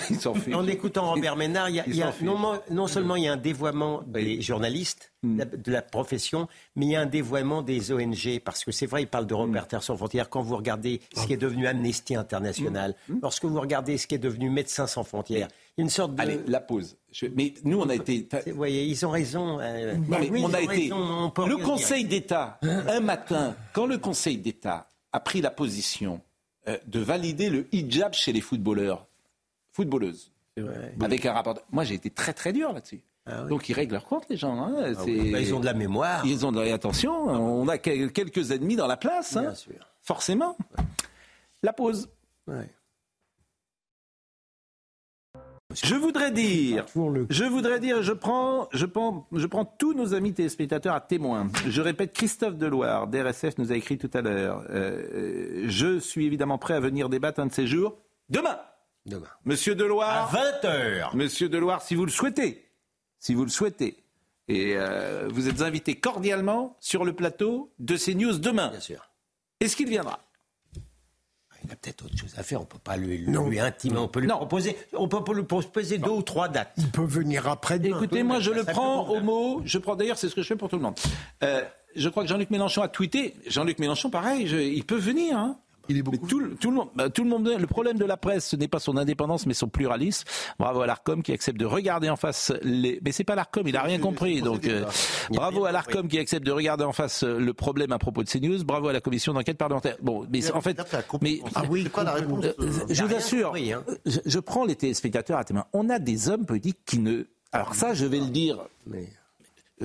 [0.53, 3.27] en écoutant Robert Ménard, il y a, il y a non, non, seulement il y
[3.27, 5.41] a un dévoiement des journalistes, hmm.
[5.65, 9.03] de la profession, mais il y a un dévoiement des ONG, parce que c'est vrai,
[9.03, 10.29] il parle de Reporters sans frontières.
[10.29, 12.95] Quand vous regardez ce qui est devenu Amnesty International.
[13.09, 13.19] Hmm.
[13.21, 15.47] lorsque vous regardez ce qui est devenu Médecins sans frontières,
[15.77, 16.21] une sorte de...
[16.21, 16.97] Allez, la pause.
[17.35, 18.27] Mais nous, on a été.
[18.47, 19.59] Vous voyez, ils ont raison.
[19.59, 20.89] Euh, on a été.
[20.89, 26.21] le Conseil d'État, un matin, quand le Conseil d'État a pris la position
[26.67, 29.07] euh, de valider le hijab chez les footballeurs,
[29.71, 30.31] footballeuses,
[31.01, 31.55] avec un rapport.
[31.71, 33.01] Moi, j'ai été très très dur là-dessus.
[33.29, 34.57] Ah Donc ils règlent leur compte, les gens.
[34.57, 34.73] Hein.
[34.77, 36.25] Ah bah, ils ont de la mémoire.
[36.25, 37.11] Ils ont de attention.
[37.13, 39.35] On a quelques ennemis dans la place.
[39.35, 39.53] Hein.
[39.53, 39.73] Sûr.
[40.01, 40.55] Forcément.
[41.61, 42.09] La pause.
[42.47, 42.69] Ouais.
[45.73, 46.85] Je voudrais dire,
[47.29, 51.49] je voudrais dire, je prends, je prends, je prends tous nos amis téléspectateurs à témoin.
[51.67, 54.63] Je répète, Christophe Deloire, d'RSF, nous a écrit tout à l'heure.
[54.69, 57.97] Euh, je suis évidemment prêt à venir débattre un de ces jours.
[58.29, 58.57] Demain.
[59.05, 59.27] Demain.
[59.43, 60.33] Monsieur Deloire.
[60.33, 61.15] À 20h.
[61.15, 62.65] Monsieur Deloire, si vous le souhaitez.
[63.19, 63.97] Si vous le souhaitez.
[64.47, 68.69] Et euh, vous êtes invité cordialement sur le plateau de CNews demain.
[68.69, 69.09] Bien sûr.
[69.59, 70.19] Est-ce qu'il viendra?
[71.67, 72.59] Il a peut-être autre chose à faire.
[72.59, 73.97] On ne peut pas lui, lui intimer.
[73.97, 76.71] On peut lui proposer, on peut lui proposer deux ou trois dates.
[76.77, 77.77] Il peut venir après.
[77.79, 77.97] -demain.
[77.97, 79.61] Écoutez, moi, je le prends au mot.
[79.65, 80.95] Je prends d'ailleurs, c'est ce que je fais pour tout le monde.
[81.43, 81.63] Euh,
[81.95, 83.35] je crois que Jean-Luc Mélenchon a tweeté.
[83.47, 84.43] Jean-Luc Mélenchon, pareil,
[84.75, 85.37] il peut venir.
[85.37, 85.57] Hein.
[85.89, 86.27] Il est beaucoup.
[86.27, 87.47] Tout, tout, le monde, bah, tout le monde.
[87.47, 90.25] Le problème de la presse, ce n'est pas son indépendance, mais son pluralisme.
[90.59, 92.99] Bravo à l'Arcom qui accepte de regarder en face les.
[93.03, 94.41] Mais c'est pas l'Arcom, il a rien compris.
[94.41, 94.85] Donc euh,
[95.29, 98.29] bravo à l'Arcom qui accepte de regarder en face euh, le problème à propos de
[98.29, 98.63] CNews.
[98.63, 99.97] Bravo à la commission d'enquête parlementaire.
[100.01, 100.77] Bon, mais en fait,
[101.21, 103.83] mais ah oui, quoi la réponse euh, Je vous assure, hein.
[104.05, 105.65] je, je, prends les téléspectateurs à témoin.
[105.73, 107.23] On a des hommes politiques qui ne.
[107.51, 108.59] Alors ça, je vais le dire.
[108.85, 109.07] Mais...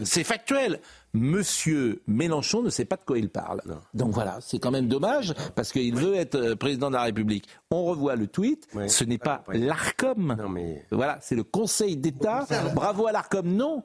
[0.05, 0.81] C'est factuel.
[1.15, 3.61] Monsieur Mélenchon ne sait pas de quoi il parle.
[3.93, 7.47] Donc voilà, c'est quand même dommage parce qu'il veut être euh, président de la République.
[7.71, 8.67] On revoit le tweet.
[8.89, 10.35] Ce n'est pas l'Arcom.
[10.91, 12.47] Voilà, c'est le Conseil d'État.
[12.75, 13.47] Bravo à l'Arcom.
[13.47, 13.83] Non.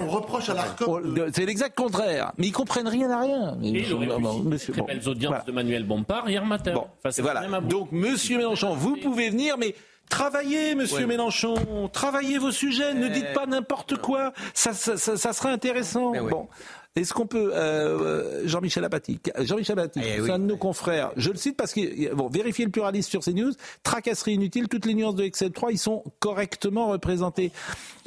[0.00, 1.16] On reproche à l'Arcom.
[1.34, 2.32] C'est l'exact contraire.
[2.38, 3.56] Mais ils comprennent rien à rien.
[3.60, 6.74] Mais Et monsieur, très belles audiences de Manuel Bompard hier matin.
[7.18, 7.60] voilà.
[7.60, 9.74] Donc Monsieur Mélenchon, vous pouvez venir, mais
[10.08, 15.50] Travaillez, monsieur Mélenchon, travaillez vos sujets, ne dites pas n'importe quoi, ça, ça, ça, serait
[15.50, 16.12] intéressant.
[16.12, 16.48] Bon.
[16.94, 21.30] Est-ce qu'on peut, euh, Jean-Michel Apathy, Jean-Michel Apathy, eh c'est un de nos confrères, je
[21.30, 25.14] le cite parce que, bon, vérifiez le pluralisme sur CNews, tracasserie inutile, toutes les nuances
[25.14, 27.50] de Excel 3, ils sont correctement représentées.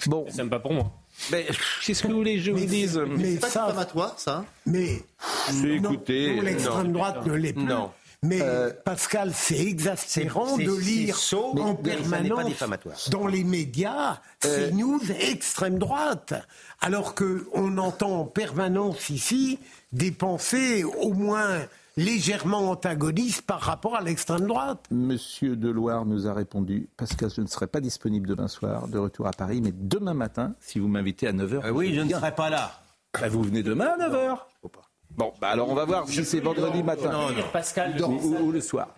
[0.06, 0.26] Bon.
[0.30, 0.92] C'est pas pour moi.
[1.32, 1.48] Mais
[1.84, 3.02] qu'est-ce que vous voulez que je vous dise?
[3.18, 5.02] Mais c'est pas diffamatoire, ça Mais.
[5.64, 6.40] Écoutez.
[6.42, 7.64] L'extrême droite ne l'est plus.
[7.64, 7.90] Non.
[8.26, 15.00] Mais euh, Pascal, c'est exaspérant de lire en permanence dans les médias euh, ces news
[15.20, 16.34] extrême droite,
[16.82, 19.60] alors qu'on entend en permanence ici
[19.94, 21.62] des pensées au moins
[21.98, 24.86] légèrement antagonistes par rapport à l'extrême droite.
[24.92, 29.28] Monsieur Deloire nous a répondu, Pascal, je ne serai pas disponible demain soir, de retour
[29.28, 31.66] à Paris, mais demain matin, si vous m'invitez à 9h.
[31.66, 32.82] Euh, oui, je ne serai pas là.
[33.14, 34.40] Bah, vous venez demain à 9h
[35.18, 38.96] Bon, bah alors on va voir si c'est vendredi matin Pascal, ou, le soir.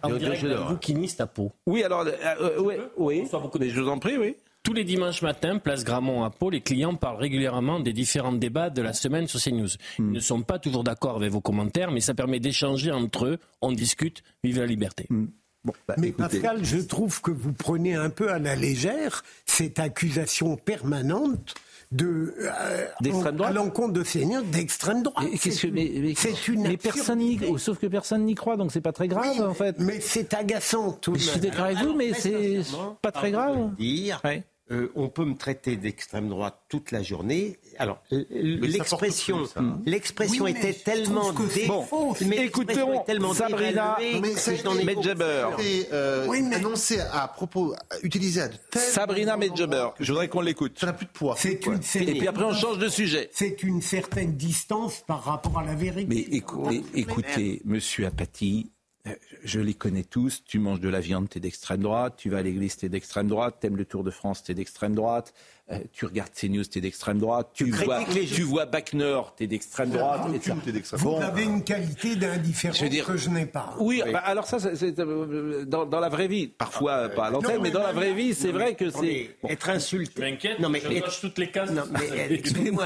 [0.69, 1.51] bouquiniste à Pau.
[1.65, 3.23] Oui, alors, euh, euh, oui, oui.
[3.59, 4.35] Mais je vous en prie, oui.
[4.63, 8.69] Tous les dimanches matins, place Gramont à Pau, les clients parlent régulièrement des différents débats
[8.69, 9.69] de la semaine sur CNews.
[9.99, 10.11] Ils hmm.
[10.11, 13.37] ne sont pas toujours d'accord avec vos commentaires, mais ça permet d'échanger entre eux.
[13.61, 14.23] On discute.
[14.43, 15.05] Vive la liberté.
[15.09, 15.27] Hmm.
[15.63, 19.79] Bon, bah, mais Pascal, je trouve que vous prenez un peu à la légère cette
[19.79, 21.55] accusation permanente
[21.91, 25.25] de euh, à l'encontre de seigneurs d'extrême droite.
[25.41, 27.21] C'est une mais personne
[27.57, 29.79] sauf que personne n'y croit, donc c'est pas très grave en fait.
[29.79, 31.15] Mais c'est agaçant tout.
[31.15, 32.61] Je suis d'accord avec vous, mais c'est
[33.01, 33.75] pas très grave.
[33.77, 34.21] Dire.
[34.69, 37.57] Euh, on peut me traiter d'extrême droite toute la journée.
[37.77, 39.43] Alors, l'expression,
[39.85, 41.67] l'expression était tellement dé...
[41.67, 41.85] bon,
[42.25, 43.97] mais écoutons tellement Sabrina
[44.83, 45.49] Medjeber,
[45.93, 49.89] euh, oui, annoncé à propos, utilisé à de Sabrina Medjeber.
[49.99, 50.77] Je voudrais qu'on l'écoute.
[50.79, 51.35] Ça n'a plus de poids.
[51.45, 53.29] Une, Et puis après, on change de sujet.
[53.31, 56.07] C'est une certaine distance par rapport à la vérité.
[56.09, 58.71] Mais écoutez, écoutez Monsieur Apathy,
[59.43, 60.43] je les connais tous.
[60.45, 62.15] Tu manges de la viande, t'es d'extrême droite.
[62.17, 63.57] Tu vas à l'église, t'es d'extrême droite.
[63.59, 65.33] T'aimes le Tour de France, t'es d'extrême droite.
[65.69, 67.49] Euh, tu regardes CNews, t'es d'extrême droite.
[67.53, 70.21] Tu, vois, tu vois Backner, t'es d'extrême droite.
[70.93, 73.75] Vous avez une qualité d'indifférence que je n'ai pas.
[73.77, 76.47] Oui, bah, alors ça, c'est euh, dans, dans, la vraie vie.
[76.47, 79.35] Parfois, pas à l'antenne, mais, dans la vraie vie, c'est vrai que c'est...
[79.49, 80.21] Être insulté.
[80.21, 81.19] M'inquiète, non, mais je être...
[81.19, 81.71] toutes les cases.
[81.71, 82.85] Non, mais excusez-moi.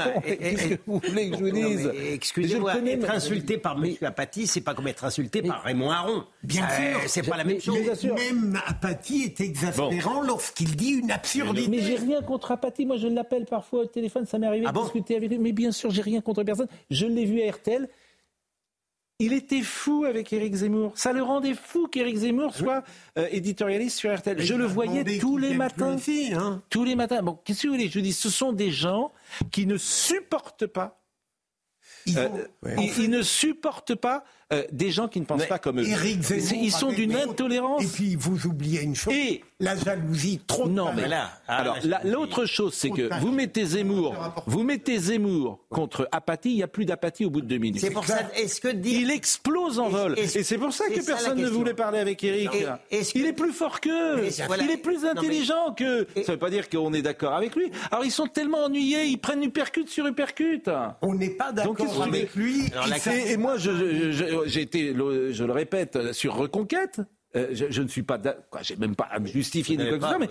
[0.86, 1.92] vous voulez que je vous dise?
[2.12, 3.94] Excusez-moi, être insulté par M.
[4.02, 6.24] Apathy, c'est pas comme être insulté par Raymond Aron.
[6.42, 7.00] Bien sûr.
[7.06, 7.78] C'est pas la même chose.
[8.02, 11.70] Même Apathy est exaspérant lorsqu'il dit une absurdité.
[11.70, 12.71] Mais j'ai rien contre Apathy.
[12.80, 14.26] Moi, je l'appelle parfois au téléphone.
[14.26, 15.38] Ça m'est arrivé ah de discuter avec lui.
[15.38, 16.68] Mais bien sûr, j'ai rien contre personne.
[16.90, 17.88] Je l'ai vu à RTL.
[19.18, 20.92] Il était fou avec Éric Zemmour.
[20.96, 22.82] Ça le rendait fou qu'Éric Zemmour soit
[23.18, 24.40] euh, éditorialiste sur RTL.
[24.40, 25.96] je le voyais tous les matins.
[26.32, 26.62] hein.
[26.70, 27.22] Tous les matins.
[27.22, 27.88] Bon, qu'est-ce que vous voulez?
[27.88, 29.12] Je dis, ce sont des gens
[29.52, 30.98] qui ne supportent pas.
[32.06, 32.46] Ils, euh,
[32.98, 35.84] ils ne supportent pas euh, des gens qui ne pensent pas comme eux.
[35.84, 37.82] ils sont d'une intolérance.
[37.82, 39.14] Et puis vous oubliez une chose.
[39.14, 40.68] Et la jalousie trop.
[40.68, 41.30] Non, mais là.
[41.48, 44.14] Ah, alors l'autre chose, c'est que vous mettez Zemmour,
[44.46, 46.50] vous mettez Zemmour contre apathie.
[46.50, 47.80] Il n'y a plus d'apathie au bout de deux minutes.
[47.80, 48.20] C'est pour ça.
[48.34, 51.98] Est-ce que il explose en vol Et c'est pour ça que personne ne voulait parler
[51.98, 52.50] avec Eric.
[53.14, 54.26] Il est plus fort qu'eux.
[54.60, 56.06] Il est plus intelligent qu'eux.
[56.16, 57.70] Ça ne veut pas dire qu'on est d'accord avec lui.
[57.90, 60.68] Alors ils sont tellement ennuyés, ils prennent uppercut sur uppercut.
[61.02, 62.64] On n'est pas d'accord avec lui.
[63.26, 63.70] Et moi, je
[64.46, 67.00] j'ai été, je le répète, sur Reconquête.
[67.34, 68.20] Euh, je, ne suis pas,
[68.60, 70.28] j'ai même pas à me justifier de quoi que ce soit, mais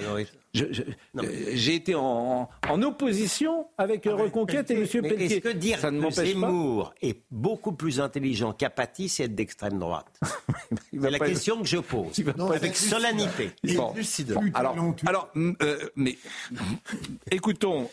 [1.17, 4.87] euh, j'ai été en, en, opposition avec ah Reconquête et M.
[4.87, 5.37] Pelletier.
[5.37, 9.79] Est-ce que dire ça ne que Zemmour est beaucoup plus intelligent qu'Apathy, c'est être d'extrême
[9.79, 10.19] droite
[10.93, 13.49] C'est la question que je pose, avec solennité.
[13.75, 13.93] Bon.
[13.95, 14.37] lucide.
[14.53, 14.75] alors,
[15.07, 16.17] alors euh, mais
[17.31, 17.89] écoutons,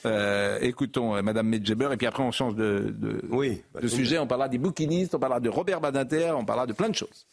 [0.61, 4.19] écoutons Madame Medjeber, et puis après on change de, de, oui, de sujet.
[4.19, 7.27] On parlera des bouquinistes, on parlera de Robert Badinter, on parlera de plein de choses.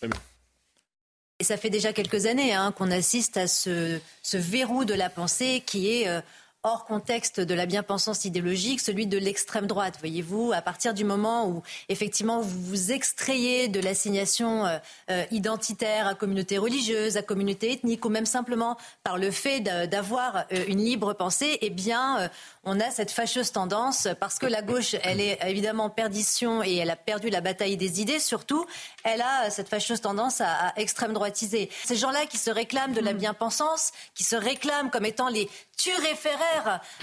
[1.45, 5.63] Ça fait déjà quelques années hein, qu'on assiste à ce, ce, verrou de la pensée
[5.65, 6.19] qui est euh,
[6.65, 9.97] hors contexte de la bien-pensance idéologique, celui de l'extrême droite.
[9.99, 14.77] Voyez-vous, à partir du moment où effectivement vous vous extrayez de l'assignation euh,
[15.11, 20.45] euh, identitaire à communauté religieuse, à communauté ethnique, ou même simplement par le fait d'avoir
[20.51, 22.31] euh, une libre pensée, eh bien,
[22.63, 26.89] on a cette fâcheuse tendance, parce que la gauche, elle est évidemment perdition et elle
[26.89, 28.65] a perdu la bataille des idées, surtout,
[29.03, 31.69] elle a cette fâcheuse tendance à, à extrême droitiser.
[31.83, 33.17] Ces gens-là qui se réclament de la mmh.
[33.17, 35.47] bien-pensance, qui se réclament comme étant les
[35.77, 35.91] tu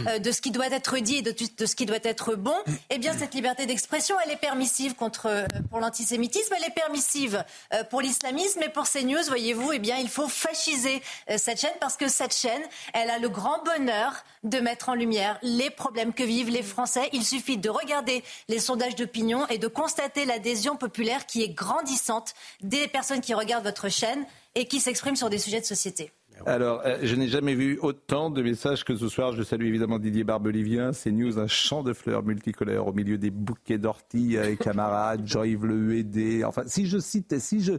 [0.06, 2.54] euh, de ce qui doit être dit et de, ce qui doit être bon,
[2.90, 7.44] eh bien cette liberté d'expression, elle est permissive contre, euh, pour l'antisémitisme, elle est permissive
[7.72, 11.02] euh, pour l'islamisme, mais pour CNews, voyez-vous, eh bien il faut fasciser
[11.36, 12.62] cette chaîne parce que cette chaîne,
[12.94, 17.08] elle a le grand bonheur de mettre en lumière les problèmes que vivent les Français.
[17.12, 22.34] Il suffit de regarder les sondages d'opinion et de constater l'adhésion populaire qui est grandissante
[22.60, 26.12] des personnes qui regardent votre chaîne et qui s'expriment sur des sujets de société.
[26.46, 29.32] Alors, euh, je n'ai jamais vu autant de messages que ce soir.
[29.32, 30.92] Je salue évidemment Didier Barbelivien.
[30.92, 35.66] C'est News, un champ de fleurs multicolores au milieu des bouquets d'orties avec camarades, Jean-Yves
[35.66, 36.44] Le Huédé.
[36.44, 37.74] Enfin, si je cite, si je.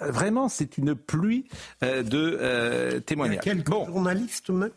[0.00, 1.44] Vraiment, c'est une pluie
[1.82, 3.40] euh, de euh, témoignages.
[3.44, 4.70] Il y a quelques journalistes même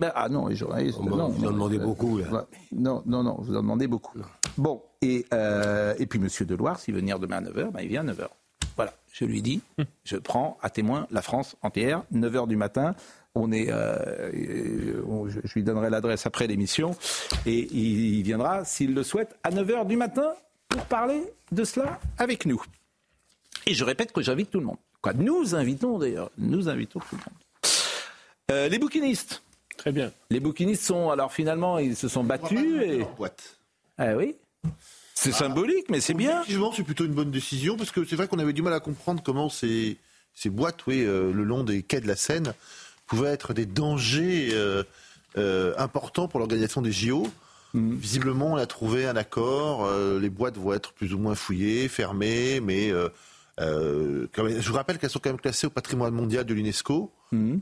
[0.00, 0.98] ben, ah non, les journalistes.
[1.00, 2.18] Oh, non, vous en demandez beaucoup.
[2.18, 2.46] Là.
[2.72, 4.18] Non, non, non, vous en demandez beaucoup.
[4.56, 5.26] Bon, et,
[5.98, 8.28] et puis Monsieur Deloire, s'il veut venir demain à 9h, ben, il vient à 9h.
[9.18, 9.62] Je lui dis,
[10.04, 12.94] je prends à témoin la France entière, 9h du matin.
[13.34, 14.30] On est, euh,
[15.42, 16.94] je lui donnerai l'adresse après l'émission
[17.46, 20.34] et il viendra, s'il le souhaite, à 9h du matin
[20.68, 22.62] pour parler de cela avec nous.
[23.66, 24.76] Et je répète que j'invite tout le monde.
[25.00, 27.40] Quoi, nous invitons d'ailleurs, nous invitons tout le monde.
[28.50, 29.42] Euh, les bouquinistes.
[29.78, 30.12] Très bien.
[30.28, 33.06] Les bouquinistes sont, alors finalement, ils se sont battus et.
[33.96, 34.36] Ah oui.
[35.32, 36.40] C'est symbolique, mais c'est bien.
[36.40, 38.80] Effectivement, c'est plutôt une bonne décision parce que c'est vrai qu'on avait du mal à
[38.80, 39.98] comprendre comment ces,
[40.34, 42.54] ces boîtes, oui, euh, le long des quais de la Seine,
[43.06, 44.84] pouvaient être des dangers euh,
[45.38, 47.26] euh, importants pour l'organisation des JO.
[47.74, 47.96] Mm.
[47.96, 49.90] Visiblement, on a trouvé un accord.
[50.20, 52.92] les boîtes vont être plus ou moins fouillées, fermées, mais
[53.58, 57.10] je vous rappelle qu'elles sont quand même classées au patrimoine mondial de l'UNESCO.
[57.32, 57.56] Mm.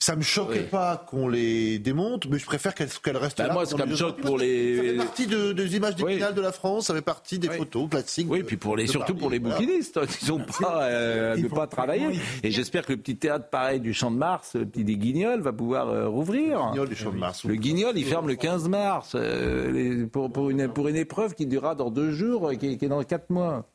[0.00, 3.52] Ça me choquerait pas qu'on les démonte, mais je préfère qu'elles restent Bah, là.
[3.54, 6.10] moi, les me choque pour les- Ça fait partie de- des images Oui.
[6.12, 7.56] d'épinal de la France, ça fait partie des Oui.
[7.56, 8.26] photos classiques.
[8.28, 9.18] Oui, puis pour les, surtout Paris.
[9.20, 9.56] pour les Voilà.
[9.56, 12.20] bouquinistes, ils n'ont pas euh, vont pas travailler.
[12.42, 15.40] Et j'espère que le petit théâtre pareil du Champ de Mars, le petit des Guignols,
[15.40, 16.60] va pouvoir euh, rouvrir.
[16.72, 17.44] Guignol du Champ de Mars.
[17.44, 21.34] Le Guignol, il ferme le 15 mars euh, les- pour, pour, une, pour une épreuve
[21.34, 23.66] qui durera dans deux jours et qui, qui est dans quatre mois.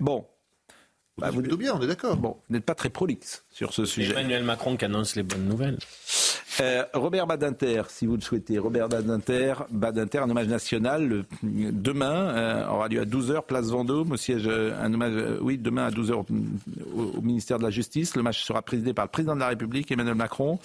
[0.00, 0.26] Bon.
[1.18, 2.16] Bah, vous, plutôt bien, on est d'accord.
[2.16, 4.12] bon, vous n'êtes pas très prolixe sur ce sujet.
[4.12, 5.78] Emmanuel Macron qui annonce les bonnes nouvelles.
[6.60, 8.58] Euh, Robert Badinter, si vous le souhaitez.
[8.58, 11.24] Robert Badinter, Badinter, un hommage national.
[11.42, 15.56] demain euh, aura lieu à 12h, place Vendôme, au siège, euh, un hommage, euh, oui,
[15.56, 18.16] demain à 12h au, ministère de la Justice.
[18.16, 20.58] Le match sera présidé par le président de la République, Emmanuel Macron.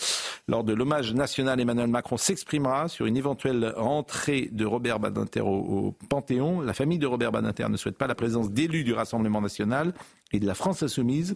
[0.47, 5.95] Lors de l'hommage national, Emmanuel Macron s'exprimera sur une éventuelle rentrée de Robert Badinter au
[6.09, 6.61] Panthéon.
[6.61, 9.93] La famille de Robert Badinter ne souhaite pas la présence d'élus du Rassemblement national
[10.33, 11.35] et de la France insoumise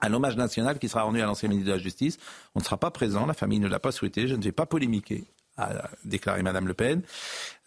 [0.00, 2.18] à l'hommage national qui sera rendu à l'ancien ministre de la Justice.
[2.54, 4.66] On ne sera pas présent, la famille ne l'a pas souhaité, je ne vais pas
[4.66, 5.24] polémiquer
[5.56, 7.02] a déclaré Madame Le Pen.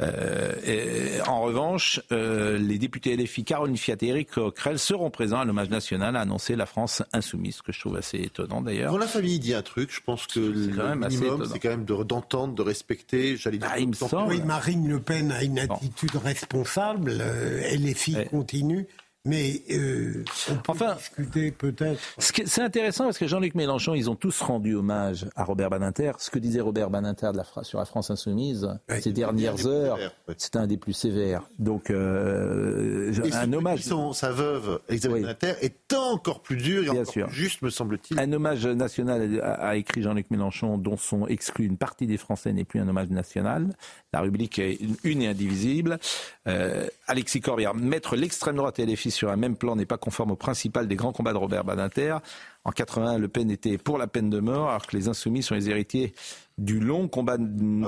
[0.02, 5.40] Euh, et en revanche, euh, les députés LFI Caroline Fiat et Éric Coquerel seront présents
[5.40, 8.92] à l'hommage national, a annoncé la France insoumise, ce que je trouve assez étonnant d'ailleurs.
[8.92, 11.60] Quand la famille dit un truc, je pense que le quand même assez minimum, c'est
[11.60, 13.70] quand même de- d'entendre, de respecter, j'allais dire.
[13.72, 14.28] Ah, il me semble.
[14.34, 15.76] Oui, Marine Le Pen a une Bon.
[15.76, 17.18] attitude responsable.
[17.22, 18.26] euh, elle est fille Ouais.
[18.26, 18.86] continue.
[19.26, 22.00] Mais euh, on peut Enfin- discuter peut-être.
[22.18, 26.14] C'est intéressant parce que Jean-Luc Mélenchon, ils ont tous rendu hommage à Robert Badinter.
[26.20, 29.02] Ce que disait Robert Badinter de la, Fra- sur la France insoumise Ouais.
[29.02, 30.00] ces dernières heures,
[30.38, 31.44] c'était un des plus sévères.
[31.60, 33.82] Donc, euh, un hommage.
[33.82, 35.22] sont- sa veuve, Elisabeth Oui.
[35.24, 37.28] Badinter, est encore plus dur et Bien encore sûr.
[37.28, 38.18] plus juste, me semble-t-il.
[38.20, 42.54] Un hommage national a, a écrit Jean-Luc Mélenchon, dont sont exclus une partie des Français
[42.54, 43.76] n'est plus un hommage national.
[44.14, 46.00] La rubrique est une, et indivisible.
[46.48, 49.98] Euh, Alexis Corbière, mettre l'extrême droite et les filles sur un même plan n'est pas
[49.98, 52.18] conforme au principal des grands combats de Robert Badinter.
[52.64, 55.56] En 81, Le Pen était pour la peine de mort, alors que les insoumis sont
[55.56, 56.14] les héritiers
[56.58, 57.38] du long combat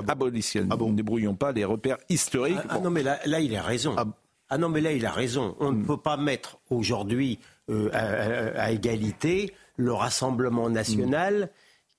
[0.08, 0.72] abolitionniste.
[0.72, 2.58] Ah bon Nous ne brouillons pas les repères historiques.
[2.68, 3.94] Ah, ah non, mais là, là, il a raison.
[3.96, 4.04] Ah.
[4.52, 5.54] Ah, non, mais là, il a raison.
[5.60, 5.80] On Hmm.
[5.82, 7.38] ne peut pas mettre aujourd'hui
[7.70, 11.50] euh, à, égalité le Rassemblement national,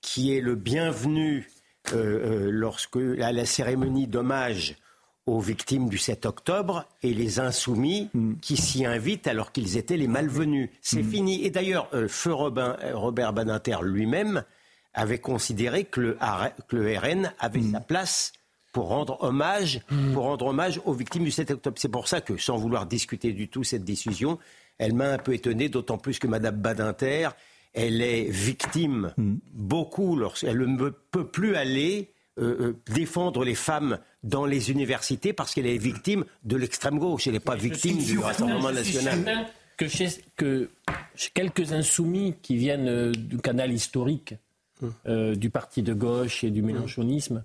[0.02, 1.48] qui est le bienvenu
[1.94, 4.76] euh, euh, lorsque à la cérémonie d'hommage
[5.26, 8.34] aux victimes du 7 octobre et les insoumis Hmm.
[8.40, 10.68] qui s'y invitent alors qu'ils étaient les malvenus.
[10.80, 11.44] C'est fini.
[11.44, 14.42] Et d'ailleurs, euh, Feu Robin- euh, Robert Badinter lui-même
[14.94, 17.72] avait considéré que le, AR- que le RN avait Hmm.
[17.72, 18.32] sa place
[18.72, 19.80] pour rendre hommage,
[20.14, 21.76] pour rendre hommage aux victimes du 7 octobre.
[21.78, 24.38] C'est pour ça que, sans vouloir discuter du tout cette décision,
[24.78, 27.28] elle m'a un peu étonné, d'autant plus que Madame Badinter,
[27.74, 29.14] elle est victime
[29.52, 35.54] beaucoup lorsqu'elle ne peut plus aller euh, euh, défendre les femmes dans les universités parce
[35.54, 37.26] qu'elle est victime de l'extrême gauche.
[37.26, 39.46] Elle n'est pas victime du Rassemblement national.
[39.76, 40.70] que chez, que
[41.14, 44.34] chez quelques insoumis qui viennent euh, du canal historique
[45.06, 47.44] euh, du parti de gauche et du mélenchonisme,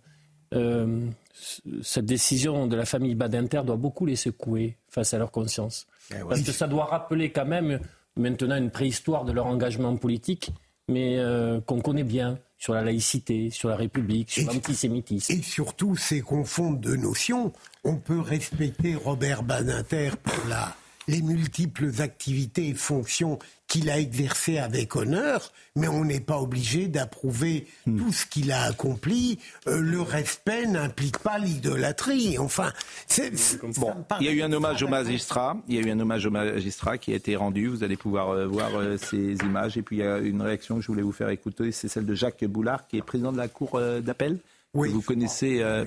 [0.54, 5.32] euh, c- cette décision de la famille Badinter doit beaucoup les secouer face à leur
[5.32, 5.86] conscience.
[6.30, 7.80] Parce que ça doit rappeler quand même
[8.16, 10.50] maintenant une préhistoire de leur engagement politique,
[10.88, 15.34] mais euh, qu'on connaît bien sur la laïcité, sur la République, sur l'antisémitisme.
[15.34, 17.54] Et surtout, c'est confondre deux notions.
[17.84, 20.76] On peut respecter Robert Badinter pour la,
[21.08, 26.88] les multiples activités et fonctions qu'il a exercées avec honneur, mais on n'est pas obligé
[26.88, 27.98] d'approuver Hmm.
[27.98, 29.40] tout ce qu'il a accompli.
[29.68, 32.38] Euh, le respect n'implique pas l'idolâtrie.
[32.38, 32.72] Enfin,
[33.08, 33.32] c'est,
[33.78, 35.58] Bon, il y a eu un hommage au magistrat.
[35.68, 37.68] Il y a eu un hommage au magistrat qui a été rendu.
[37.68, 39.78] Vous allez pouvoir euh, voir euh, ces images.
[39.78, 42.06] Et puis il y a une réaction que je voulais vous faire écouter, c'est celle
[42.06, 44.40] de Jacques Boulard, qui est président de la cour euh, d'appel.
[44.74, 44.90] Oui.
[44.90, 45.60] Vous connaissez.
[45.62, 45.86] euh,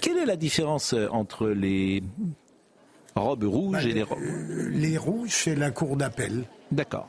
[0.00, 2.02] Quelle est la différence entre les
[3.16, 6.44] robes rouges et les robes Euh, Les rouges, c'est la cour d'appel.
[6.72, 7.06] D'accord.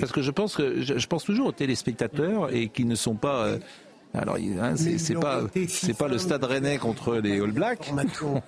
[0.00, 3.14] Parce que je pense que je, je pense toujours aux téléspectateurs et qui ne sont
[3.14, 3.46] pas.
[3.46, 3.58] euh,
[4.14, 7.80] alors, hein, c'est pas c'est le Stade Rennais contre les All Blacks.
[7.80, 8.42] Information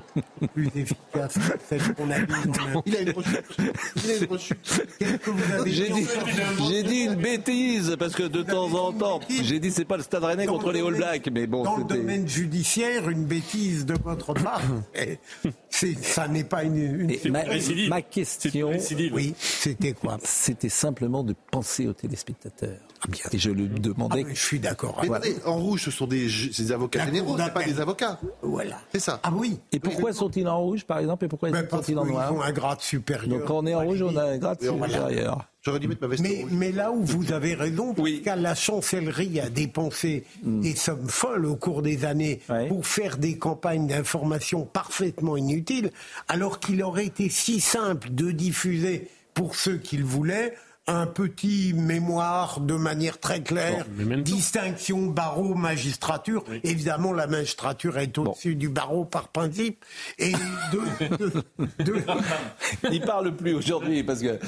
[0.54, 4.58] plus efficace que celle qu'on a mise en Il a une rechute.
[5.66, 6.06] J'ai dit dit,
[6.68, 10.02] j'ai dit une bêtise parce que de temps en temps, j'ai dit c'est pas le
[10.02, 13.24] Stade Rennais Dans contre le les All Blacks, mais bon, Dans le domaine judiciaire, une
[13.24, 14.60] bêtise de votre part,
[15.70, 17.10] c'est- ça n'est pas une.
[17.30, 17.88] ma, récidive.
[17.88, 18.72] ma question,
[19.12, 20.18] Oui, c'était quoi?
[20.22, 22.78] c'était simplement de penser aux téléspectateurs.
[23.06, 24.24] Ah, bien Et je lui Ah, demandais.
[24.24, 24.98] mais Je suis d'accord.
[25.02, 25.26] Mais Voilà.
[25.26, 26.28] attendez, en rouge, ce sont des,
[26.72, 28.18] avocats généraux, pas des avocats.
[28.42, 28.78] Voilà.
[28.92, 29.20] C'est ça.
[29.22, 29.58] Ah oui.
[29.72, 32.52] Et pourquoi sont-ils en rouge, par exemple, et pourquoi Ben, sont-ils en noir ont un
[32.52, 33.28] grade supérieur.
[33.28, 35.44] Donc quand on est en rouge, on a un grade supérieur.
[35.62, 36.50] J'aurais dû mettre ma veste Mais, rouge.
[36.52, 38.22] mais là où vous avez raison, parce Oui.
[38.22, 42.68] qu'à la chancellerie a dépensé des sommes folles au cours des années Ouais.
[42.68, 45.90] pour faire des campagnes d'information parfaitement inutiles,
[46.28, 50.54] alors qu'il aurait été si simple de diffuser pour ceux qui le voulaient
[50.86, 53.84] un petit mémoire de manière très claire,
[54.22, 56.44] distinction barreau-magistrature.
[56.62, 59.84] Évidemment, la magistrature est au-dessus du barreau par principe.
[60.18, 60.32] Et
[62.90, 64.38] il parle plus aujourd'hui parce que euh,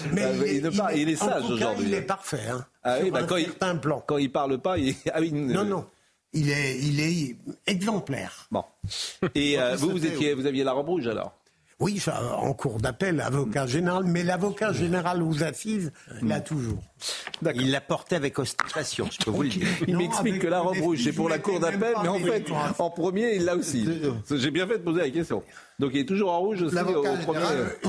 [0.47, 1.87] il, est, parle, il, est sage aujourd'hui.
[1.89, 2.49] Il est parfait.
[2.51, 4.03] Hein, ah oui, bah quand, il, plan.
[4.07, 4.95] quand il parle pas, il...
[5.13, 5.87] Ah oui, non, non.
[6.35, 7.37] Il est, il est
[7.67, 8.47] exemplaire.
[8.51, 8.63] Bon.
[9.35, 11.38] Et euh, vous, vous, étiez, vous aviez la robe rouge alors?
[11.81, 12.03] Oui,
[12.37, 16.83] en cours d'appel, avocat général, mais l'avocat général aux assises l'a toujours.
[17.55, 19.69] Il l'a porté avec ostentation, je peux vous le dire.
[19.87, 22.47] Il m'explique que la robe rouge, c'est pour la cour d'appel, mais en fait,
[22.79, 23.89] en premier, il l'a aussi.
[24.31, 25.43] J'ai bien fait de poser la question.
[25.79, 27.41] Donc il est toujours en rouge aussi au premier.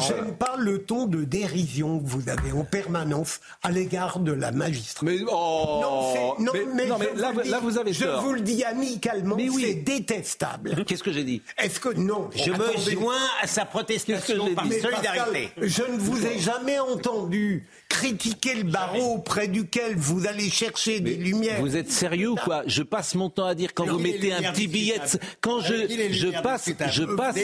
[0.08, 4.52] J'aime pas le ton de dérision que vous avez en permanence à l'égard de la
[4.52, 5.08] magistrature.
[5.08, 10.84] Mais, oh, non, mais, là, vous avez Je vous le dis amicalement, c'est détestable.
[10.88, 15.50] Qu'est-ce que j'ai dit Est-ce que non Je me joins à sa protestation par solidarité.
[15.60, 21.16] je ne vous ai jamais entendu critiquer le barreau auprès duquel vous allez chercher des
[21.16, 21.60] lumières.
[21.60, 24.52] Vous êtes sérieux ou quoi Je passe mon temps à dire quand vous mettez un
[24.52, 25.02] petit billet,
[25.42, 25.74] quand je
[26.12, 27.36] je passe je passe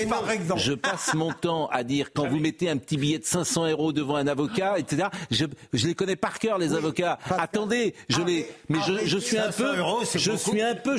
[0.58, 3.91] je passe mon temps à dire quand vous mettez un petit billet de 500 euros
[3.91, 5.08] devant un avocat, etc.
[5.32, 7.18] Je, je les connais par cœur les avocats.
[7.38, 9.74] Attendez, je les mais je, je suis un peu
[10.16, 10.98] je suis un peu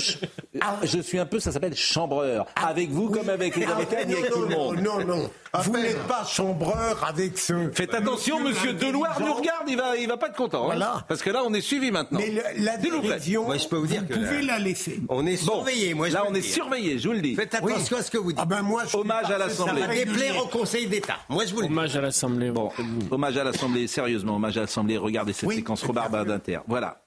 [0.82, 4.30] je suis un peu ça s'appelle chambreur avec vous comme avec les avocats ni avec
[4.30, 4.80] tout le monde.
[4.80, 5.30] Non non.
[5.62, 7.70] Vous n'êtes pas chambreur avec ce.
[7.72, 10.70] Faites attention, monsieur Deloire regarde, il va, il va pas être content.
[10.70, 11.04] Hein.
[11.08, 12.18] parce que là, on est suivi maintenant.
[12.18, 14.58] Mais la dérision, je peux vous, dire pouvez la...
[14.58, 15.00] laisser.
[15.08, 16.08] On est surveillé, moi.
[16.08, 17.34] là, on est surveillé, je vous le dis.
[17.34, 18.40] Faites attention à ce que vous dites.
[18.42, 19.82] Ah ben moi, Hommage à l'Assemblée.
[19.82, 21.16] Ça va déplaire au Conseil d'État.
[21.28, 21.72] Moi, je vous le dis.
[21.72, 22.50] Hommage à l'Assemblée.
[22.50, 22.70] Bon,
[23.10, 24.96] hommage à l'Assemblée, sérieusement, hommage à l'Assemblée.
[24.96, 26.60] Regardez cette séquence rebarbarde d'Inter.
[26.66, 27.05] Voilà.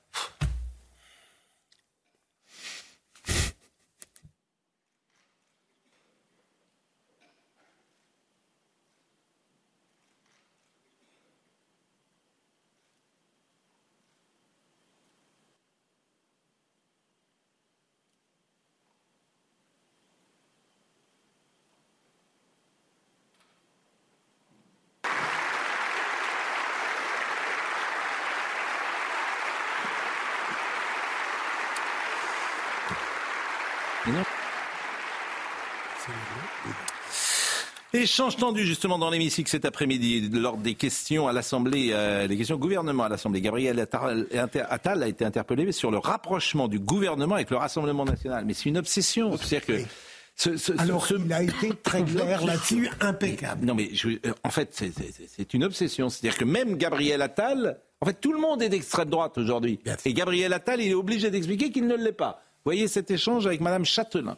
[37.99, 42.55] Échange tendu justement dans l'hémicycle cet après-midi lors des questions à l'Assemblée, euh, des questions
[42.55, 43.41] au gouvernement à l'Assemblée.
[43.41, 48.45] Gabriel Attal a été interpellé sur le rapprochement du gouvernement avec le Rassemblement national.
[48.45, 49.35] Mais c'est une obsession.
[49.35, 49.83] C'est-à-dire que
[50.57, 53.65] ce, Alors, il a été très clair là-dessus, impeccable.
[53.65, 54.81] Non, mais je, euh, en fait,
[55.27, 56.07] c'est une obsession.
[56.09, 59.81] C'est-à-dire que même Gabriel Attal, en fait, tout le monde est d'extrême droite aujourd'hui.
[60.05, 62.41] Et Gabriel Attal, il est obligé d'expliquer qu'il ne l'est pas.
[62.63, 64.37] Voyez cet échange avec Madame Châtelain.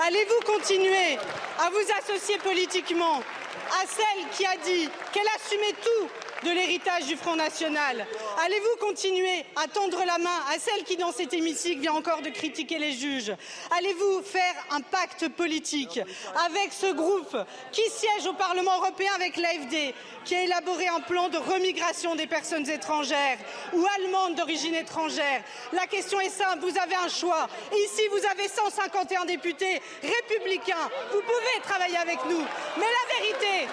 [0.00, 1.18] Allez-vous continuer
[1.58, 6.08] à vous associer politiquement à celle qui a dit qu'elle assumait tout
[6.44, 8.06] de l'héritage du Front National
[8.44, 12.30] Allez-vous continuer à tendre la main à celle qui, dans cet hémicycle, vient encore de
[12.30, 13.32] critiquer les juges?
[13.76, 16.00] Allez-vous faire un pacte politique
[16.46, 17.36] avec ce groupe
[17.72, 22.26] qui siège au Parlement européen avec l'AFD, qui a élaboré un plan de remigration des
[22.26, 23.38] personnes étrangères
[23.72, 25.42] ou allemandes d'origine étrangère?
[25.72, 27.48] La question est simple, vous avez un choix.
[27.72, 30.88] Ici, vous avez 151 députés républicains.
[31.12, 32.44] Vous pouvez travailler avec nous.
[32.76, 33.68] Mais la vérité,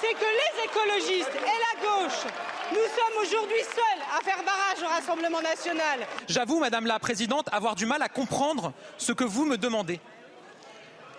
[0.00, 2.24] c'est que les écologistes et la gauche,
[2.72, 6.06] nous sommes aujourd'hui seuls à faire barrage au Rassemblement national.
[6.28, 10.00] J'avoue, Madame la Présidente, avoir du mal à comprendre ce que vous me demandez.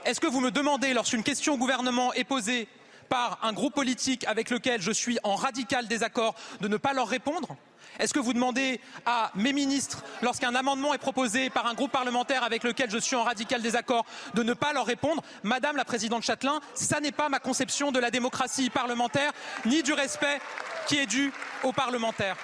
[0.05, 2.67] Est-ce que vous me demandez, lorsqu'une question au gouvernement est posée
[3.09, 7.07] par un groupe politique avec lequel je suis en radical désaccord, de ne pas leur
[7.07, 7.55] répondre?
[7.99, 12.43] Est-ce que vous demandez à mes ministres, lorsqu'un amendement est proposé par un groupe parlementaire
[12.43, 16.23] avec lequel je suis en radical désaccord, de ne pas leur répondre Madame la Présidente
[16.23, 19.31] Châtelain, ça n'est pas ma conception de la démocratie parlementaire,
[19.65, 20.39] ni du respect
[20.87, 21.31] qui est dû
[21.63, 22.37] aux parlementaires.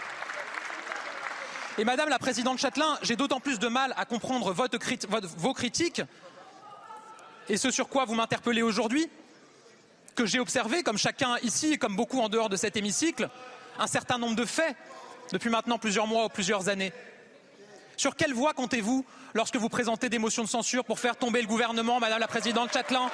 [1.78, 6.02] Et Madame la Présidente Châtelain, j'ai d'autant plus de mal à comprendre vos critiques
[7.50, 9.10] et ce sur quoi vous m'interpellez aujourd'hui,
[10.16, 13.30] que j'ai observé, comme chacun ici et comme beaucoup en dehors de cet hémicycle,
[13.80, 14.76] un certain nombre de faits
[15.34, 16.94] depuis maintenant plusieurs mois ou plusieurs années.
[17.98, 19.04] Sur quelle voie comptez-vous
[19.34, 22.72] lorsque vous présentez des motions de censure pour faire tomber le gouvernement, Madame la Présidente
[22.72, 23.10] Châtelain?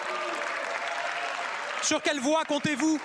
[1.81, 2.99] Sur quelle voie comptez-vous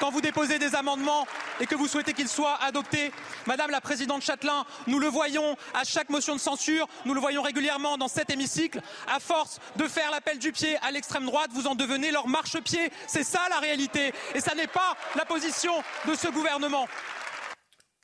[0.00, 1.26] quand vous déposez des amendements
[1.60, 3.12] et que vous souhaitez qu'ils soient adoptés?
[3.46, 7.42] Madame la Présidente Châtelain, nous le voyons à chaque motion de censure, nous le voyons
[7.42, 8.80] régulièrement dans cet hémicycle.
[9.08, 12.90] À force de faire l'appel du pied à l'extrême droite, vous en devenez leur marchepied.
[13.06, 14.12] C'est ça la réalité.
[14.34, 15.74] Et ça n'est pas la position
[16.08, 16.88] de ce gouvernement.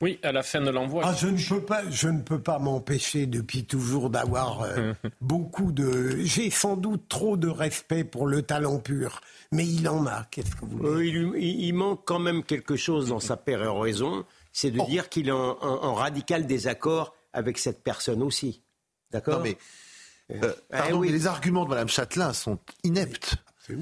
[0.03, 1.03] Oui, à la fin de l'envoi.
[1.05, 4.91] Ah, je ne peux pas, je ne peux pas m'empêcher depuis toujours d'avoir euh,
[5.21, 6.17] beaucoup de.
[6.25, 9.21] J'ai sans doute trop de respect pour le talent pur,
[9.53, 10.25] mais il en a.
[10.29, 14.71] Qu'est-ce que vous euh, il, il, manque quand même quelque chose dans sa péroraison, c'est
[14.71, 14.85] de oh.
[14.89, 18.61] dire qu'il est en, en, radical désaccord avec cette personne aussi.
[19.09, 19.39] D'accord?
[19.39, 19.57] Mais,
[20.31, 23.37] euh, pardon, mais les arguments de Mme Châtelain sont ineptes.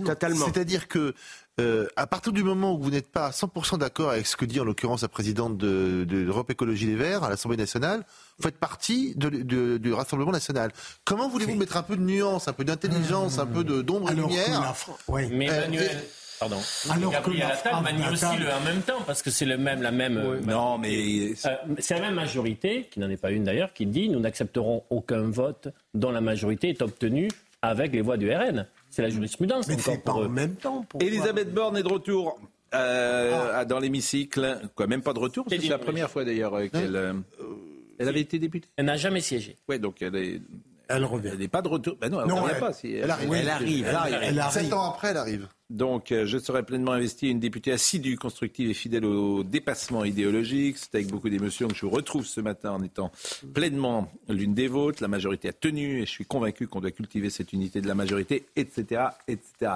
[0.05, 0.45] Totalement.
[0.45, 1.15] C'est-à-dire que
[1.59, 4.45] euh, à partir du moment où vous n'êtes pas à 100% d'accord avec ce que
[4.45, 8.03] dit en l'occurrence la présidente de, l'Europe Écologie Les Verts à l'Assemblée nationale,
[8.37, 10.71] vous faites partie du Rassemblement national.
[11.03, 14.21] Comment voulez-vous mettre un peu de nuance, un peu d'intelligence, un peu d'ombre et de
[14.21, 14.73] lumière
[15.09, 16.01] Mais euh, Emmanuel...
[16.39, 16.57] Pardon.
[16.89, 19.91] Alors Gabriel Attal manie aussi le en même temps parce que c'est le même, la
[19.91, 20.17] même.
[20.17, 21.35] Euh, non, mais
[21.77, 25.29] c'est la même majorité, qui n'en est pas une d'ailleurs, qui dit nous n'accepterons aucun
[25.29, 27.27] vote dont la majorité est obtenue
[27.61, 28.65] avec les voix du RN.
[28.91, 29.67] C'est la jurisprudence.
[29.67, 30.85] Mais c'est pas en même temps.
[30.99, 32.39] Elisabeth Borne est de retour.
[32.73, 33.65] Euh, ah.
[33.65, 35.45] dans l'hémicycle, quoi, même pas de retour.
[35.49, 37.13] C'est la première fois d'ailleurs euh, qu'elle euh,
[37.99, 38.69] elle avait été députée.
[38.77, 39.57] Elle n'a jamais siégé.
[39.67, 40.41] Ouais, donc elle est.
[40.95, 41.29] Elle revient.
[41.33, 41.95] Elle n'est pas de retour.
[41.99, 42.73] Ben non, elle ne revient pas.
[42.73, 43.33] Si elle, arrive.
[43.33, 43.87] Elle, arrive.
[43.87, 44.51] Elle arrive.
[44.51, 45.47] Sept ans après, elle arrive.
[45.71, 50.77] Donc, euh, je serai pleinement investi, une députée assidue, constructive et fidèle au dépassement idéologique.
[50.77, 53.09] C'est avec beaucoup d'émotion que je vous retrouve ce matin en étant
[53.53, 55.01] pleinement l'une des vôtres.
[55.01, 57.95] La majorité a tenu et je suis convaincu qu'on doit cultiver cette unité de la
[57.95, 59.75] majorité, etc., etc.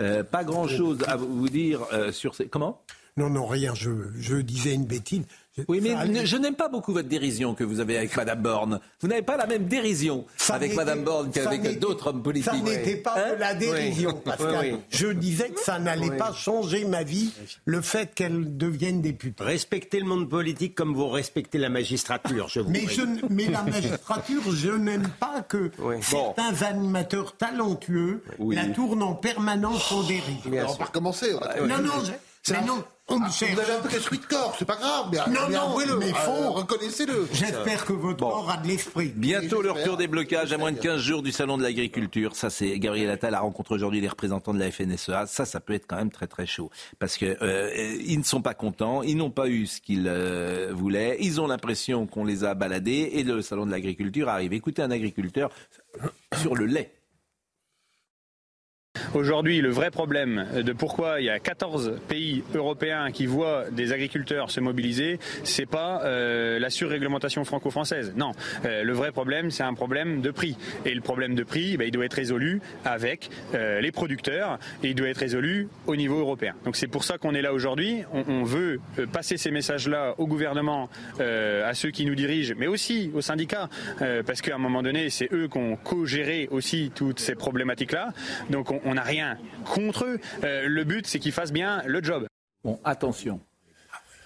[0.00, 2.48] Euh, pas grand-chose à vous dire euh, sur ces...
[2.48, 2.82] Comment?
[3.16, 3.72] Non, non, rien.
[3.74, 5.22] Je, je disais une bêtise.
[5.68, 8.80] Oui, mais je n'aime pas beaucoup votre dérision que vous avez avec Madame Borne.
[9.00, 12.52] Vous n'avez pas la même dérision avec Madame Borne qu'avec d'autres hommes politiques.
[12.52, 14.78] Ça n'était pas de la hein dérision, Pascal.
[14.90, 17.32] Je disais que ça n'allait pas changer ma vie,
[17.64, 19.42] le fait qu'elle devienne députée.
[19.42, 23.62] Respectez le monde politique comme vous respectez la magistrature, je vous mais, je, mais la
[23.62, 25.70] magistrature, je n'aime pas que
[26.02, 30.46] certains animateurs talentueux la tournent en permanence en dérive.
[30.46, 31.32] On va recommencer.
[31.32, 31.92] Non, non,
[32.50, 32.84] mais non.
[33.08, 35.78] On ah, vous avez un peu d'esprit de corps, c'est pas grave, mais, non, non,
[35.78, 37.28] le mais faux, reconnaissez-le.
[37.32, 39.12] J'espère que votre corps a de l'esprit.
[39.14, 42.34] Bientôt le retour des blocages, à moins de 15 jours du salon de l'agriculture.
[42.34, 45.26] Ça, c'est Gabriel Attal a rencontré aujourd'hui les représentants de la FNSEA.
[45.26, 48.42] Ça, ça peut être quand même très très chaud, parce que euh, ils ne sont
[48.42, 52.42] pas contents, ils n'ont pas eu ce qu'ils euh, voulaient, ils ont l'impression qu'on les
[52.42, 54.52] a baladés, et le salon de l'agriculture arrive.
[54.52, 55.50] Écoutez un agriculteur
[56.34, 56.95] sur le lait.
[59.14, 63.92] Aujourd'hui, le vrai problème de pourquoi il y a 14 pays européens qui voient des
[63.92, 68.14] agriculteurs se mobiliser, c'est pas euh, la surréglementation franco-française.
[68.16, 68.32] Non,
[68.64, 70.56] euh, le vrai problème, c'est un problème de prix.
[70.84, 74.88] Et le problème de prix, ben, il doit être résolu avec euh, les producteurs et
[74.88, 76.54] il doit être résolu au niveau européen.
[76.64, 78.02] Donc c'est pour ça qu'on est là aujourd'hui.
[78.12, 78.80] On, on, veut
[79.12, 80.88] passer ces messages-là au gouvernement,
[81.18, 83.68] à ceux qui nous dirigent, mais aussi aux syndicats,
[84.24, 88.10] parce qu'à un moment donné, c'est eux qui ont co-géré aussi toutes ces problématiques-là.
[88.50, 90.18] Donc on, on n'a rien contre eux.
[90.44, 92.26] Euh, le but, c'est qu'ils fassent bien le job.
[92.64, 93.40] Bon, attention.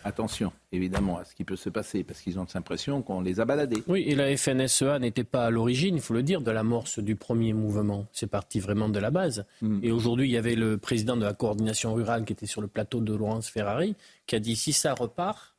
[0.02, 3.44] Attention, évidemment, à ce qui peut se passer, parce qu'ils ont l'impression qu'on les a
[3.44, 3.82] baladés.
[3.86, 7.16] Oui, et la FNSEA n'était pas à l'origine, il faut le dire, de l'amorce du
[7.16, 8.06] premier mouvement.
[8.12, 9.44] C'est parti vraiment de la base.
[9.60, 9.80] Hmm.
[9.82, 12.66] Et aujourd'hui, il y avait le président de la coordination rurale qui était sur le
[12.66, 13.94] plateau de Laurence Ferrari,
[14.26, 15.54] qui a dit si ça repart,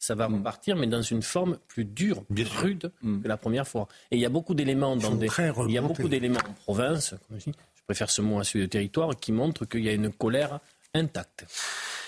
[0.00, 0.34] ça va hmm.
[0.38, 3.22] repartir, mais dans une forme plus dure, plus rude hmm.
[3.22, 3.86] que la première fois.
[4.10, 5.28] Et il y a beaucoup d'éléments dans des,
[5.68, 7.56] il y a beaucoup d'éléments en province, comme je dis,
[7.86, 10.60] préfère ce mot à celui de territoire, qui montre qu'il y a une colère
[10.94, 11.46] intacte.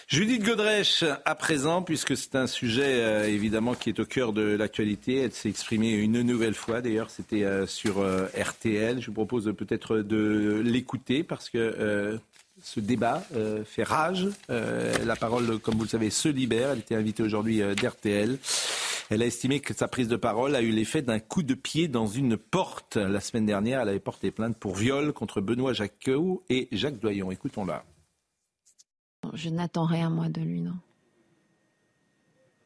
[0.08, 4.42] Judith Godrèche, à présent, puisque c'est un sujet euh, évidemment qui est au cœur de
[4.42, 9.00] l'actualité, elle s'est exprimée une nouvelle fois, d'ailleurs c'était euh, sur euh, RTL.
[9.00, 12.20] Je vous propose peut-être de l'écouter parce que
[12.62, 13.22] ce débat
[13.64, 14.28] fait rage.
[14.48, 16.70] la parole, comme vous le savez, se libère.
[16.70, 18.38] Elle était invitée aujourd'hui d'RTL.
[19.08, 21.86] Elle a estimé que sa prise de parole a eu l'effet d'un coup de pied
[21.86, 22.96] dans une porte.
[22.96, 27.30] La semaine dernière, elle avait porté plainte pour viol contre Benoît Jacquot et Jacques Doyon.
[27.30, 27.84] Écoutons-la.
[29.32, 30.76] Je n'attends rien, moi, de lui, non.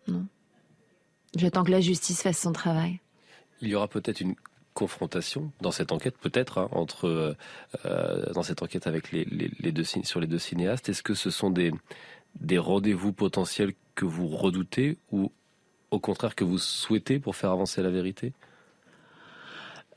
[0.08, 0.26] Non.
[1.36, 3.00] J'attends que la justice fasse son travail.
[3.60, 4.34] Il y aura peut-être une
[4.80, 7.36] confrontation dans cette enquête, peut-être, hein, entre
[7.84, 9.26] euh, dans cette enquête avec les,
[9.72, 10.88] deux, sur les deux cinéastes.
[10.88, 11.70] Est-ce que ce sont des,
[12.40, 15.32] des rendez-vous potentiels que vous redoutez ou
[15.90, 18.32] au contraire que vous souhaitez pour faire avancer la vérité?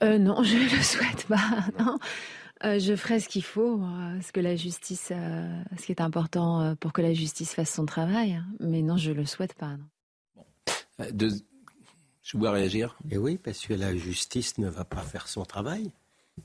[0.04, 1.50] Euh, Non, je ne le souhaite pas.
[1.80, 1.98] Non.
[2.66, 5.14] Euh, je ferai ce qu'il faut, euh, ce que la justice,
[5.80, 8.42] ce qui est important pour que la justice fasse son travail.
[8.60, 9.78] Mais non, je ne le souhaite pas.
[11.12, 11.30] De...
[12.24, 12.98] Je dois réagir.
[13.12, 15.92] Et oui, parce que la justice ne va pas faire son travail.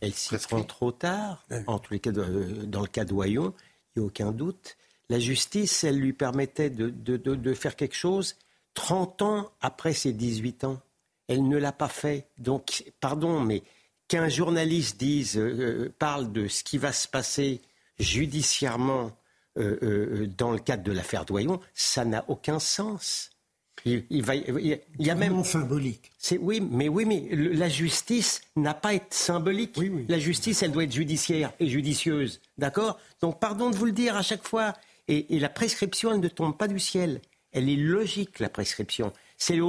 [0.01, 1.45] Elle s'y prend trop tard.
[1.67, 3.55] En tous les cas, dans le cas de Wayon,
[3.97, 4.77] il n'y a aucun doute.
[5.09, 8.37] La justice, elle lui permettait de, de, de faire quelque chose
[8.75, 10.81] 30 ans après ses 18 ans.
[11.29, 12.27] Elle ne l'a pas fait.
[12.39, 13.63] Donc, pardon, mais
[14.09, 17.61] qu'un journaliste dise, euh, euh, parle de ce qui va se passer
[17.99, 19.13] judiciairement
[19.59, 23.31] euh, dans le cadre de l'affaire Doyon, ça n'a aucun sens.
[24.11, 26.11] Il, va, il y a même symbolique.
[26.19, 29.79] C'est oui, mais oui, mais la justice n'a pas à être symbolique.
[30.09, 32.99] La justice, elle doit être judiciaire et judicieuse, d'accord?
[33.21, 34.75] Donc, pardon de vous le dire à chaque fois.
[35.09, 37.21] Et, et, la prescription, elle ne tombe pas du ciel.
[37.53, 39.13] Elle est logique, la prescription.
[39.39, 39.61] C'est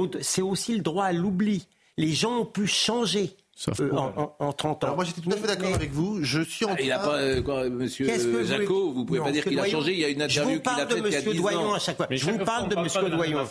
[0.42, 1.66] aussi le droit à l'oubli.
[1.96, 3.36] Les gens ont pu changer.
[3.68, 4.86] Euh, en, en, 30 ans.
[4.86, 6.20] Alors moi j'étais tout à fait d'accord avec vous.
[6.22, 8.06] Je suis en ah, Il a pas, euh, quoi, Monsieur
[8.44, 9.92] Jaco, vous, pouvez pas dire qu'il a changé.
[9.92, 11.78] Il y a une interview qu'il a faite il y a 10 Monsieur Doyon à
[11.78, 12.06] chaque fois.
[12.10, 13.44] je vous parle de Monsieur Doyon.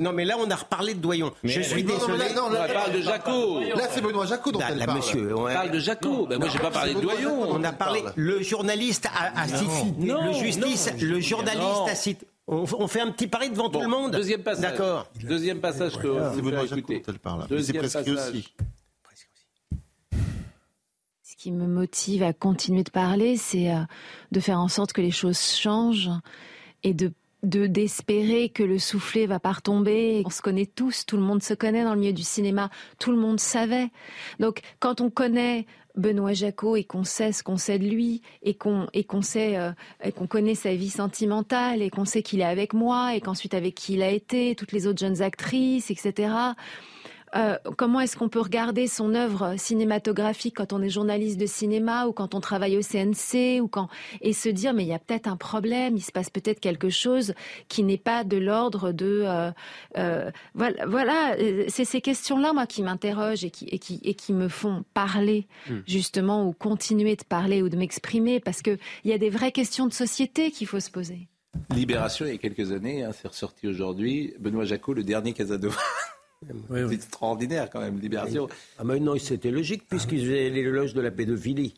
[0.00, 1.32] Non mais là on a reparlé de Doyon.
[1.44, 2.32] je suis désolé.
[2.34, 3.60] Non, on parle de Jaco.
[3.60, 4.98] Là c'est Benoît Jaco dont elle parle.
[4.98, 6.26] Monsieur, on parle de Jaco.
[6.26, 7.46] Ben moi j'ai pas parlé de Doyon.
[7.48, 8.02] On a parlé.
[8.14, 9.72] Le journaliste a cité.
[10.00, 12.26] Le justice, le journaliste a cité.
[12.48, 14.12] On, fait un petit pari devant tout le monde.
[14.12, 14.62] Deuxième passage.
[14.62, 15.08] D'accord.
[15.20, 16.08] Deuxième passage que
[17.08, 17.46] elle parle.
[17.48, 18.08] Deuxième passage.
[18.08, 18.54] aussi.
[21.36, 23.82] Ce qui me motive à continuer de parler, c'est euh,
[24.32, 26.08] de faire en sorte que les choses changent
[26.82, 27.12] et de
[27.42, 30.22] de d'espérer que le soufflet va pas retomber.
[30.24, 33.10] On se connaît tous, tout le monde se connaît dans le milieu du cinéma, tout
[33.10, 33.90] le monde savait.
[34.40, 38.54] Donc quand on connaît Benoît Jacot et qu'on sait ce qu'on sait de lui et
[38.54, 39.72] qu'on et qu'on sait euh,
[40.16, 43.74] qu'on connaît sa vie sentimentale et qu'on sait qu'il est avec moi et qu'ensuite avec
[43.74, 46.32] qui il a été, toutes les autres jeunes actrices, etc.
[47.36, 52.06] Euh, comment est-ce qu'on peut regarder son œuvre cinématographique quand on est journaliste de cinéma
[52.06, 53.88] ou quand on travaille au CNC ou quand
[54.22, 56.88] et se dire mais il y a peut-être un problème, il se passe peut-être quelque
[56.88, 57.34] chose
[57.68, 59.50] qui n'est pas de l'ordre de euh,
[59.98, 61.36] euh, voilà, voilà
[61.68, 65.46] c'est ces questions-là moi qui m'interrogent et qui, et qui et qui me font parler
[65.68, 65.80] hmm.
[65.86, 69.52] justement ou continuer de parler ou de m'exprimer parce que il y a des vraies
[69.52, 71.28] questions de société qu'il faut se poser.
[71.74, 74.34] Libération il y a quelques années, hein, c'est ressorti aujourd'hui.
[74.38, 75.76] Benoît Jacot, le dernier Casanova.
[76.42, 78.48] c'est extraordinaire quand même, Libération.
[78.78, 81.74] Ah mais non, c'était logique puisqu'ils faisaient l'éloge de la pédophilie.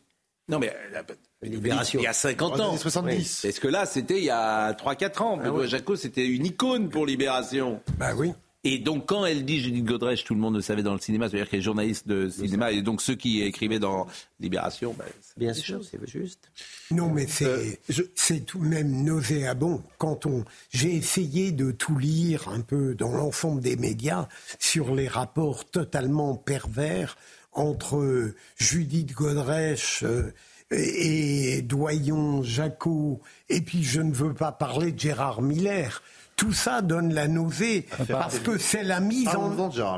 [0.47, 1.03] Non mais la,
[1.41, 1.99] Libération.
[1.99, 2.75] Il y a 50 ans.
[2.75, 3.45] 70.
[3.45, 5.39] Est-ce que là, c'était il y a 3-4 ans.
[5.41, 7.81] Ah, Jaco, c'était une icône pour Libération.
[7.97, 8.33] Bah oui.
[8.65, 11.29] Et donc, quand elle dit Judith Godrèche, tout le monde le savait dans le cinéma,
[11.29, 14.05] c'est-à-dire qu'elle est journaliste de cinéma, et donc ceux qui écrivaient dans
[14.41, 14.93] Libération.
[14.97, 15.05] Bah,
[15.37, 16.51] Bien sûr, c'est juste.
[16.91, 19.81] Non, mais c'est euh, tout de même nauséabond.
[19.97, 20.43] Quand on.
[20.71, 24.27] J'ai essayé de tout lire un peu dans l'ensemble des médias
[24.59, 27.17] sur les rapports totalement pervers
[27.53, 30.03] entre Judith Godrèche.
[30.03, 30.33] Euh,
[30.71, 36.03] et Doyon, Jacot, et puis je ne veux pas parler de Gérard Miller
[36.39, 39.51] tout ça donne la nausée ah, parce que c'est la mise en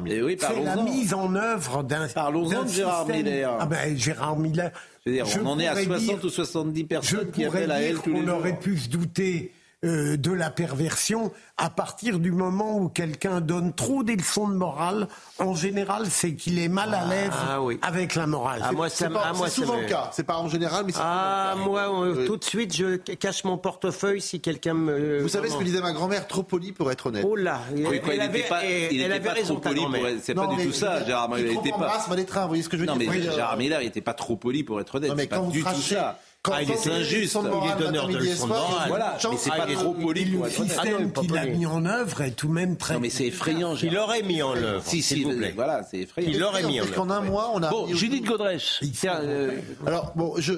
[0.07, 3.57] eh c'est la mise en œuvre d'un parlons-en de Gérard Miller.
[3.59, 4.71] Ah ben Gérard Miller.
[5.05, 8.35] on en est à 60 ou 70 personnes qui appellent à elle tous les jours.
[8.35, 9.53] On aurait pu se douter
[9.83, 14.53] euh, de la perversion à partir du moment où quelqu'un donne trop des leçons de
[14.53, 15.07] morale.
[15.39, 18.61] En général, c'est qu'il est mal à l'aise ah, avec la morale.
[18.63, 19.09] Ah, moi, c'est
[19.49, 20.11] souvent le cas.
[20.13, 23.57] C'est pas en général, mais c'est Ah, moi, euh, tout de suite, je cache mon
[23.57, 25.19] portefeuille si quelqu'un me.
[25.19, 27.25] Vous savez ce que disait ma grand-mère, trop poli pour être honnête.
[27.27, 29.55] Oh là, elle, avait, pas, il elle avait raison.
[29.55, 31.53] Trop poli pour C'est pas du tout ça, Gérard Miller.
[31.53, 32.41] Il était pas.
[32.41, 34.35] vous voyez ce que je veux dire Non, mais Gérard Miller, il était pas trop
[34.35, 35.09] poli pour être honnête.
[35.09, 36.19] Non, mais quand vous du tout ça.
[36.43, 38.87] Quand ah, il est injuste, il est donneur de leçons de morale.
[38.87, 42.47] Voilà, mais c'est pas trop poli Le système qu'il a mis en œuvre est tout
[42.47, 42.95] de même très...
[42.95, 43.75] Non, mais c'est effrayant.
[43.75, 45.23] Il l'aurait mis en œuvre, si, si,
[45.55, 46.31] voilà, c'est effrayant.
[46.31, 46.95] Il l'aurait mis en œuvre.
[46.95, 47.69] qu'en un mois, on a...
[47.69, 48.81] Bon, Judith Godrèche.
[49.05, 50.53] Euh, Alors, bon, je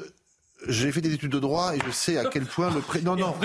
[0.67, 3.01] j'ai fait des études de droit et je sais à quel point le pré...
[3.01, 3.35] non non,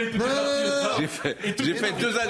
[0.98, 2.20] j'ai fait j'ai fait deux ans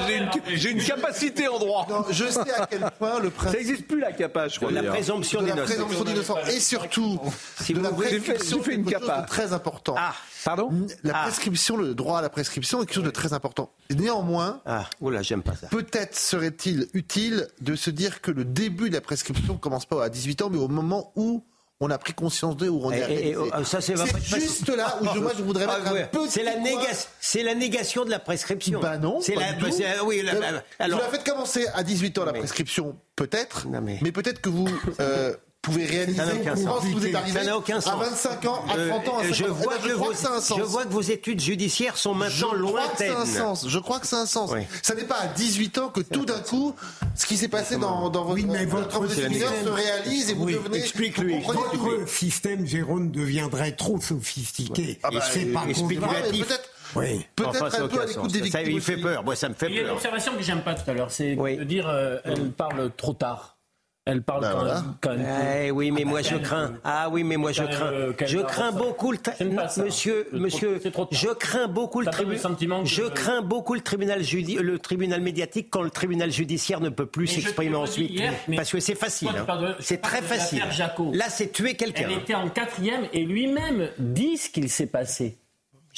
[0.55, 1.87] j'ai une, capacité en droit.
[1.89, 4.71] Non, je sais à quel point le principe ça n'existe plus la capa je crois
[4.71, 6.49] la présomption d'innocence.
[6.49, 7.21] et surtout
[7.61, 9.23] si vous j'ai fait, fait une capa.
[9.23, 9.95] très important.
[9.99, 10.15] Ah.
[10.45, 10.71] Pardon
[11.03, 11.23] la ah.
[11.25, 13.73] prescription le droit à la prescription est quelque chose de très important.
[13.91, 14.85] Néanmoins ah.
[15.01, 15.69] Oula j'aime pas ça.
[15.69, 20.09] peut-être serait-il utile de se dire que le début de la prescription commence pas à
[20.09, 21.45] 18 ans mais au moment où
[21.81, 25.43] on a pris conscience d'eux on est ça c'est juste là où je, moi je
[25.43, 26.53] voudrais ah, mettre un peu c'est la
[27.21, 28.81] c'est la négation de la prescription.
[28.81, 29.55] Bah non c'est la
[30.05, 30.33] oui la,
[30.79, 33.67] alors vous la faites commencer à 18 ans la prescription peut-être
[34.03, 34.69] mais, peut-être que vous
[35.01, 35.35] euh,
[35.69, 39.45] pouvez réaliser quand vous êtes arrivé à 25 ans, à 30 ans, à 50 je
[39.45, 43.15] vois, eh ben, je, que vos, je vois que vos études judiciaires sont maintenant lointaines.
[43.67, 44.51] Je crois que c'est un sens.
[44.83, 46.75] Ça n'est pas à 18 ans que tout d'un coup,
[47.15, 50.79] ce qui s'est passé dans, dans votre, mais votre se réalise et vous devenez...
[50.79, 51.41] Explique-lui.
[51.41, 54.99] Votre système, Jérôme, deviendrait trop sophistiqué.
[55.03, 56.47] Ah bah, c'est pas spéculatif.
[56.97, 57.27] Oui.
[57.37, 58.63] Peut-être un peu à l'écoute des victimes.
[58.67, 59.25] il fait peur.
[59.25, 59.71] Moi, ça me fait peur.
[59.71, 62.19] Il y a une observation que j'aime pas tout à l'heure, c'est de dire euh,
[62.25, 63.58] elle parle trop tard.
[64.09, 65.27] Elle parle ben quand, même,
[65.67, 66.73] eh oui, mais moi je crains.
[66.83, 67.93] Ah oui, mais moi je crains.
[68.25, 69.19] Je crains beaucoup le
[69.85, 70.81] monsieur, monsieur.
[71.11, 72.87] Je crains beaucoup le tribunal.
[72.87, 77.27] Je crains beaucoup le tribunal le tribunal médiatique quand le tribunal judiciaire ne peut plus
[77.27, 78.23] s'exprimer ensuite,
[78.57, 79.29] parce que c'est facile.
[79.29, 79.77] Hein.
[79.81, 80.63] C'est très facile.
[81.13, 82.09] Là, c'est tuer quelqu'un.
[82.11, 85.37] Elle était en quatrième et lui-même dit ce qu'il s'est passé.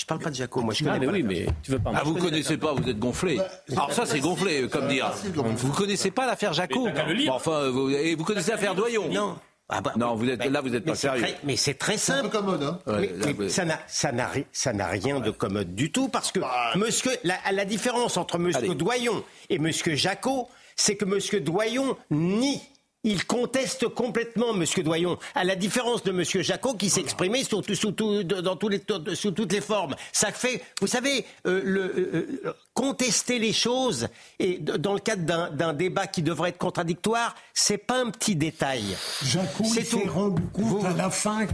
[0.01, 1.79] Je parle pas de Jaco, moi je connais Ah, mais pas oui, mais tu veux
[1.79, 3.39] pas Ah, vous connaissez pas, vous êtes gonflé.
[3.71, 5.13] Alors ça, c'est gonflé, comme dire.
[5.35, 6.89] Vous connaissez pas l'affaire Jaco.
[6.89, 9.37] Bon, Enfin, vous, et vous connaissez l'affaire Doyon Non.
[9.69, 11.23] Ah bah, Non, vous êtes, là, vous êtes mais pas sérieux.
[11.23, 12.37] très- mais c'est très C'est un peu simple.
[12.39, 15.21] commode, hein Ouais, Mais- là, mais vous- ça n'a ça n'a ri- ça n'a rien
[15.21, 16.41] de commode du tout parce que
[16.79, 18.75] monsieur la, la différence entre monsieur Allez.
[18.75, 22.61] Doyon et monsieur Jacot, c'est que monsieur Doyon nie
[23.05, 27.93] il conteste complètement Monsieur Doyon, à la différence de Monsieur Jacot qui exprimé sous, sous
[27.93, 28.83] tout- dans tous les,
[29.15, 29.95] sous toutes les formes.
[30.13, 35.23] Ça fait, vous savez, euh, le, euh, euh, contester les choses et dans le cadre
[35.25, 38.85] d'un- débat qui devrait être contradictoire, c'est pas un petit détail.
[39.25, 41.47] Jacot s'est rendu compte Vous- à la fin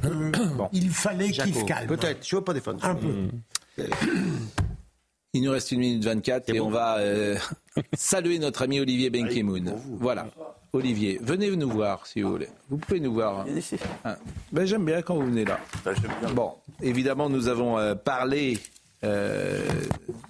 [0.73, 1.87] qu'il fallait qu'il calme.
[1.87, 2.85] Peut-être, je ne veux pas défendre.
[2.85, 3.09] Un peu.
[5.37, 7.37] Il nous reste une minute 24 et on va euh,
[7.95, 9.75] saluer notre ami Olivier Benkemoun.
[10.01, 10.29] Voilà.
[10.73, 12.49] Olivier, venez nous voir si vous voulez.
[12.71, 13.45] Vous pouvez nous voir.
[14.05, 14.17] Hein.
[14.51, 15.61] Ben, J'aime bien quand vous venez là.
[16.35, 18.59] Bon, évidemment, nous avons euh, parlé
[19.05, 19.63] euh,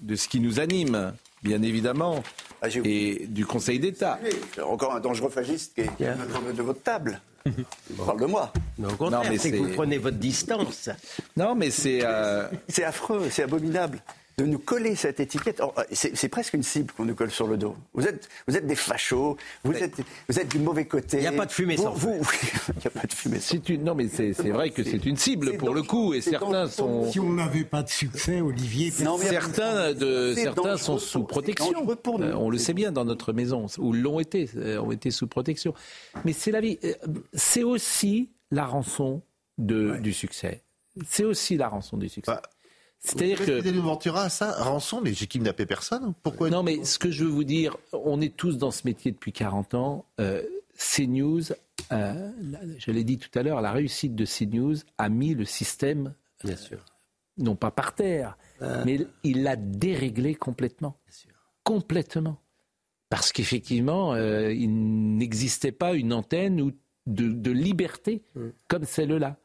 [0.02, 1.12] de ce qui nous anime,
[1.44, 2.24] bien évidemment,
[2.60, 4.18] Ah, et du Conseil d'État.
[4.60, 5.90] Encore un dangereux fasciste qui est
[6.56, 7.20] de votre table.
[8.00, 8.52] On parle de moi.
[8.76, 10.90] Mais au contraire, Non, mais c'est que vous prenez votre distance.
[11.36, 12.00] Non, mais c'est.
[12.02, 14.02] euh, C'est affreux, c'est abominable
[14.38, 15.62] de nous coller cette étiquette.
[15.64, 17.74] Oh, C'est presque une cible qu'on nous colle sur le dos.
[17.94, 19.94] Vous êtes, vous êtes des fachos, vous êtes,
[20.28, 21.16] vous êtes du mauvais côté.
[21.16, 22.20] Il n'y a pas de fumée sans vous-
[22.68, 23.84] Il n'y a pas de fumée sans c'est une...
[23.84, 26.68] Non, mais c'est c'est vrai que c'est une cible pour le coup, et c'est certains
[26.68, 27.10] sont.
[27.10, 31.86] Si on n'avait pas de succès, Olivier, Non, Certains, de, certains sont sous pour- protection.
[31.96, 32.26] pour nous.
[32.26, 35.28] Euh, on le sait bien dans notre maison, ou l'ont été, euh, ont été sous
[35.28, 35.72] protection.
[36.26, 36.78] Mais c'est la vie.
[36.84, 36.92] Euh,
[37.32, 39.22] C'est aussi la rançon
[39.56, 40.62] de, du succès.
[41.06, 42.32] C'est aussi la rançon du succès.
[42.32, 42.42] Bah,
[42.98, 43.68] C'est-à-dire Vous que.
[43.70, 46.14] nous mentira à ça Rançon, mais j'ai kidnappé personne.
[46.22, 49.12] Pourquoi Non, mais ce que je veux vous dire, on est tous dans ce métier
[49.12, 50.04] depuis 40 ans.
[50.20, 50.42] Euh,
[50.76, 51.42] CNews,
[51.92, 52.30] euh,
[52.78, 56.56] je l'ai dit tout à l'heure, la réussite de CNews a mis le système, Bien
[56.56, 56.84] sûr.
[57.38, 58.36] non pas par terre,
[58.84, 60.98] mais il l'a déréglé complètement.
[61.64, 62.38] Complètement.
[63.08, 66.72] Parce qu'effectivement, euh, il n'existait pas une antenne où-
[67.06, 68.22] de, de liberté
[68.68, 69.36] comme celle-là.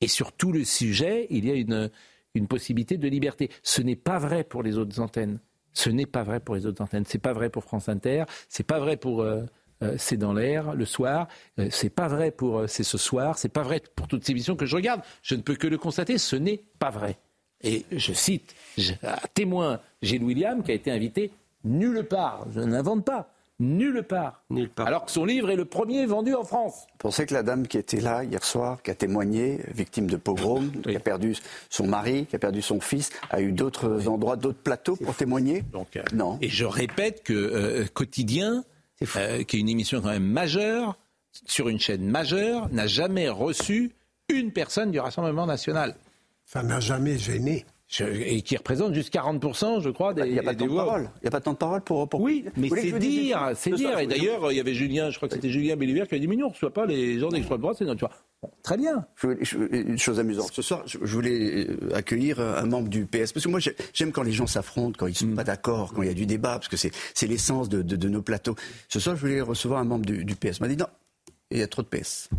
[0.00, 1.90] Et sur tout le sujet, il y a une,
[2.34, 3.50] une possibilité de liberté.
[3.62, 5.38] Ce n'est pas vrai pour les autres antennes.
[5.72, 7.04] Ce n'est pas vrai pour les autres antennes.
[7.06, 8.24] C'est pas vrai pour France Inter.
[8.48, 9.44] C'est pas vrai pour euh,
[9.82, 11.28] euh, C'est dans l'air le soir.
[11.58, 13.38] Euh, c'est pas vrai pour euh, C'est ce soir.
[13.38, 15.02] C'est pas vrai pour toutes ces émissions que je regarde.
[15.22, 16.18] Je ne peux que le constater.
[16.18, 17.18] Ce n'est pas vrai.
[17.62, 18.54] Et je cite
[19.34, 21.30] témoin Gilles William qui a été invité
[21.64, 22.46] nulle part.
[22.52, 23.34] Je n'invente pas.
[23.60, 24.42] Nulle part.
[24.48, 24.86] Nulle part.
[24.86, 26.86] Alors que son livre est le premier vendu en France.
[26.92, 30.16] Vous pensez que la dame qui était là hier soir, qui a témoigné, victime de
[30.16, 31.36] pogrom, qui a perdu
[31.68, 35.62] son mari, qui a perdu son fils, a eu d'autres endroits, d'autres plateaux pour témoigner?
[35.72, 36.38] Donc, euh, Non.
[36.40, 38.64] Et je répète que euh, Quotidien,
[39.16, 40.96] euh, qui est une émission quand même majeure,
[41.46, 43.92] sur une chaîne majeure, n'a jamais reçu
[44.30, 45.96] une personne du Rassemblement national.
[46.46, 47.66] ça n'a jamais gêné.
[47.92, 51.10] Je- et qui représente juste 40%, je crois, des, Il n'y a pas de parole.
[51.16, 52.08] Il n'y a pas tant de parole pour.
[52.08, 52.20] pour...
[52.20, 53.98] Oui, mais c'est dire, c'est dire.
[53.98, 56.28] Et d'ailleurs, il y avait Julien, je crois que c'était Julien Belliver qui a dit
[56.28, 58.08] Mais non, on ne reçoit pas les gens d'extrême droite, c'est notre.
[58.42, 59.04] Bon, très bien.
[59.16, 60.50] Je voulais- je- une chose amusante.
[60.52, 63.32] Ce soir, je, je voulais euh, accueillir un membre du PS.
[63.32, 65.92] Parce que moi, j'ai- j'aime quand les gens s'affrontent, quand ils ne sont pas d'accord,
[65.92, 68.22] quand il y a du débat, parce que c'est c'est l'essence de, de- de nos
[68.22, 68.54] plateaux.
[68.88, 70.58] Ce soir, je voulais recevoir un membre du, du PS.
[70.58, 70.86] Il m'a dit non,
[71.50, 72.30] il y a trop de PS.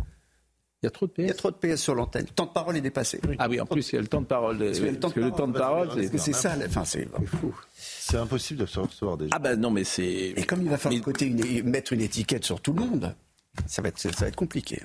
[0.82, 1.36] Il y a trop de Il y a PS.
[1.36, 2.24] trop de PS sur l'antenne.
[2.28, 3.20] Le temps de parole est dépassé.
[3.38, 4.58] Ah oui, en plus, il y a le temps de parole.
[4.58, 6.56] de- Parce que le temps parce que le temps de parole, parce que c'est ça.
[6.56, 7.54] la- Enfin, c'est fou.
[7.76, 9.30] C'est impossible de se recevoir déjà.
[9.32, 10.04] Ah ben non, mais c'est.
[10.36, 13.14] Et comme il va falloir Mais- côté une- mettre une étiquette sur tout le monde,
[13.66, 14.82] ça va être, ça va être compliqué.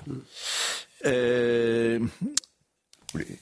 [1.04, 1.98] Euh,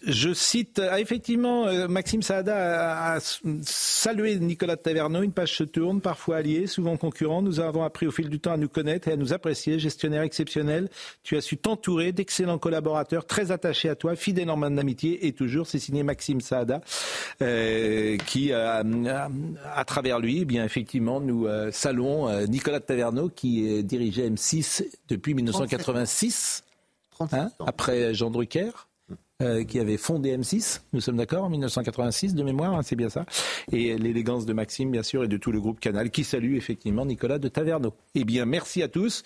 [0.06, 3.20] je cite, ah, effectivement, euh, Maxime Saada a, a
[3.62, 5.22] salué Nicolas Taverneau.
[5.22, 7.42] Une page se tourne, parfois allié, souvent concurrent.
[7.42, 9.80] Nous avons appris au fil du temps à nous connaître et à nous apprécier.
[9.80, 10.88] Gestionnaire exceptionnel,
[11.24, 15.32] tu as su t'entourer d'excellents collaborateurs, très attachés à toi, fidèle en main d'amitié et
[15.32, 15.66] toujours.
[15.66, 16.80] C'est signé Maxime Saada,
[17.42, 18.82] euh, qui, euh,
[19.74, 25.34] à travers lui, eh bien effectivement, nous euh, saluons Nicolas Taverneau, qui dirigeait M6 depuis
[25.34, 26.62] 1986.
[27.10, 28.88] 36 Hein, après Jean Drucker,
[29.42, 33.10] euh, qui avait fondé M6, nous sommes d'accord, en 1986 de mémoire, hein, c'est bien
[33.10, 33.26] ça.
[33.70, 37.04] Et l'élégance de Maxime, bien sûr, et de tout le groupe Canal, qui salue effectivement
[37.04, 37.92] Nicolas de Taverneau.
[38.14, 39.24] Eh bien, merci à tous.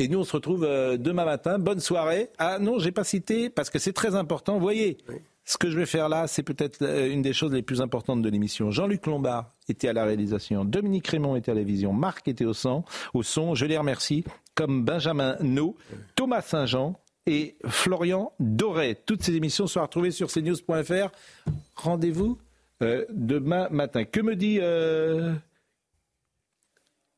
[0.00, 1.58] Et nous, on se retrouve euh, demain matin.
[1.60, 2.30] Bonne soirée.
[2.38, 4.54] Ah non, j'ai pas cité, parce que c'est très important.
[4.54, 4.98] Vous voyez,
[5.44, 8.22] ce que je vais faire là, c'est peut-être euh, une des choses les plus importantes
[8.22, 8.70] de l'émission.
[8.70, 12.54] Jean-Luc Lombard était à la réalisation, Dominique Raymond était à la vision, Marc était au
[12.54, 13.54] son, au son.
[13.54, 14.24] Je les remercie,
[14.54, 15.76] comme Benjamin No,
[16.16, 16.96] Thomas Saint-Jean
[17.26, 18.96] et Florian Doré.
[19.06, 21.10] Toutes ces émissions sont retrouvées sur cnews.fr.
[21.76, 22.38] Rendez-vous
[22.82, 24.04] euh, demain matin.
[24.04, 24.58] Que me dit...
[24.60, 25.32] euh,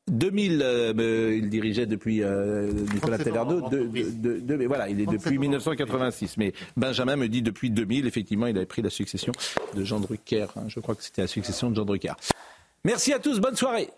[0.09, 3.69] 2000, euh, il dirigeait depuis euh, Nicolas Taverneau.
[3.69, 6.37] De, de, de, mais voilà, il est depuis 1986.
[6.37, 9.33] Mais Benjamin me dit depuis 2000, effectivement, il avait pris la succession
[9.75, 10.47] de Jean Drucker.
[10.55, 10.63] Hein.
[10.69, 12.13] je crois que c'était la succession de Jean Drucker.
[12.85, 13.89] Merci à tous, bonne soirée.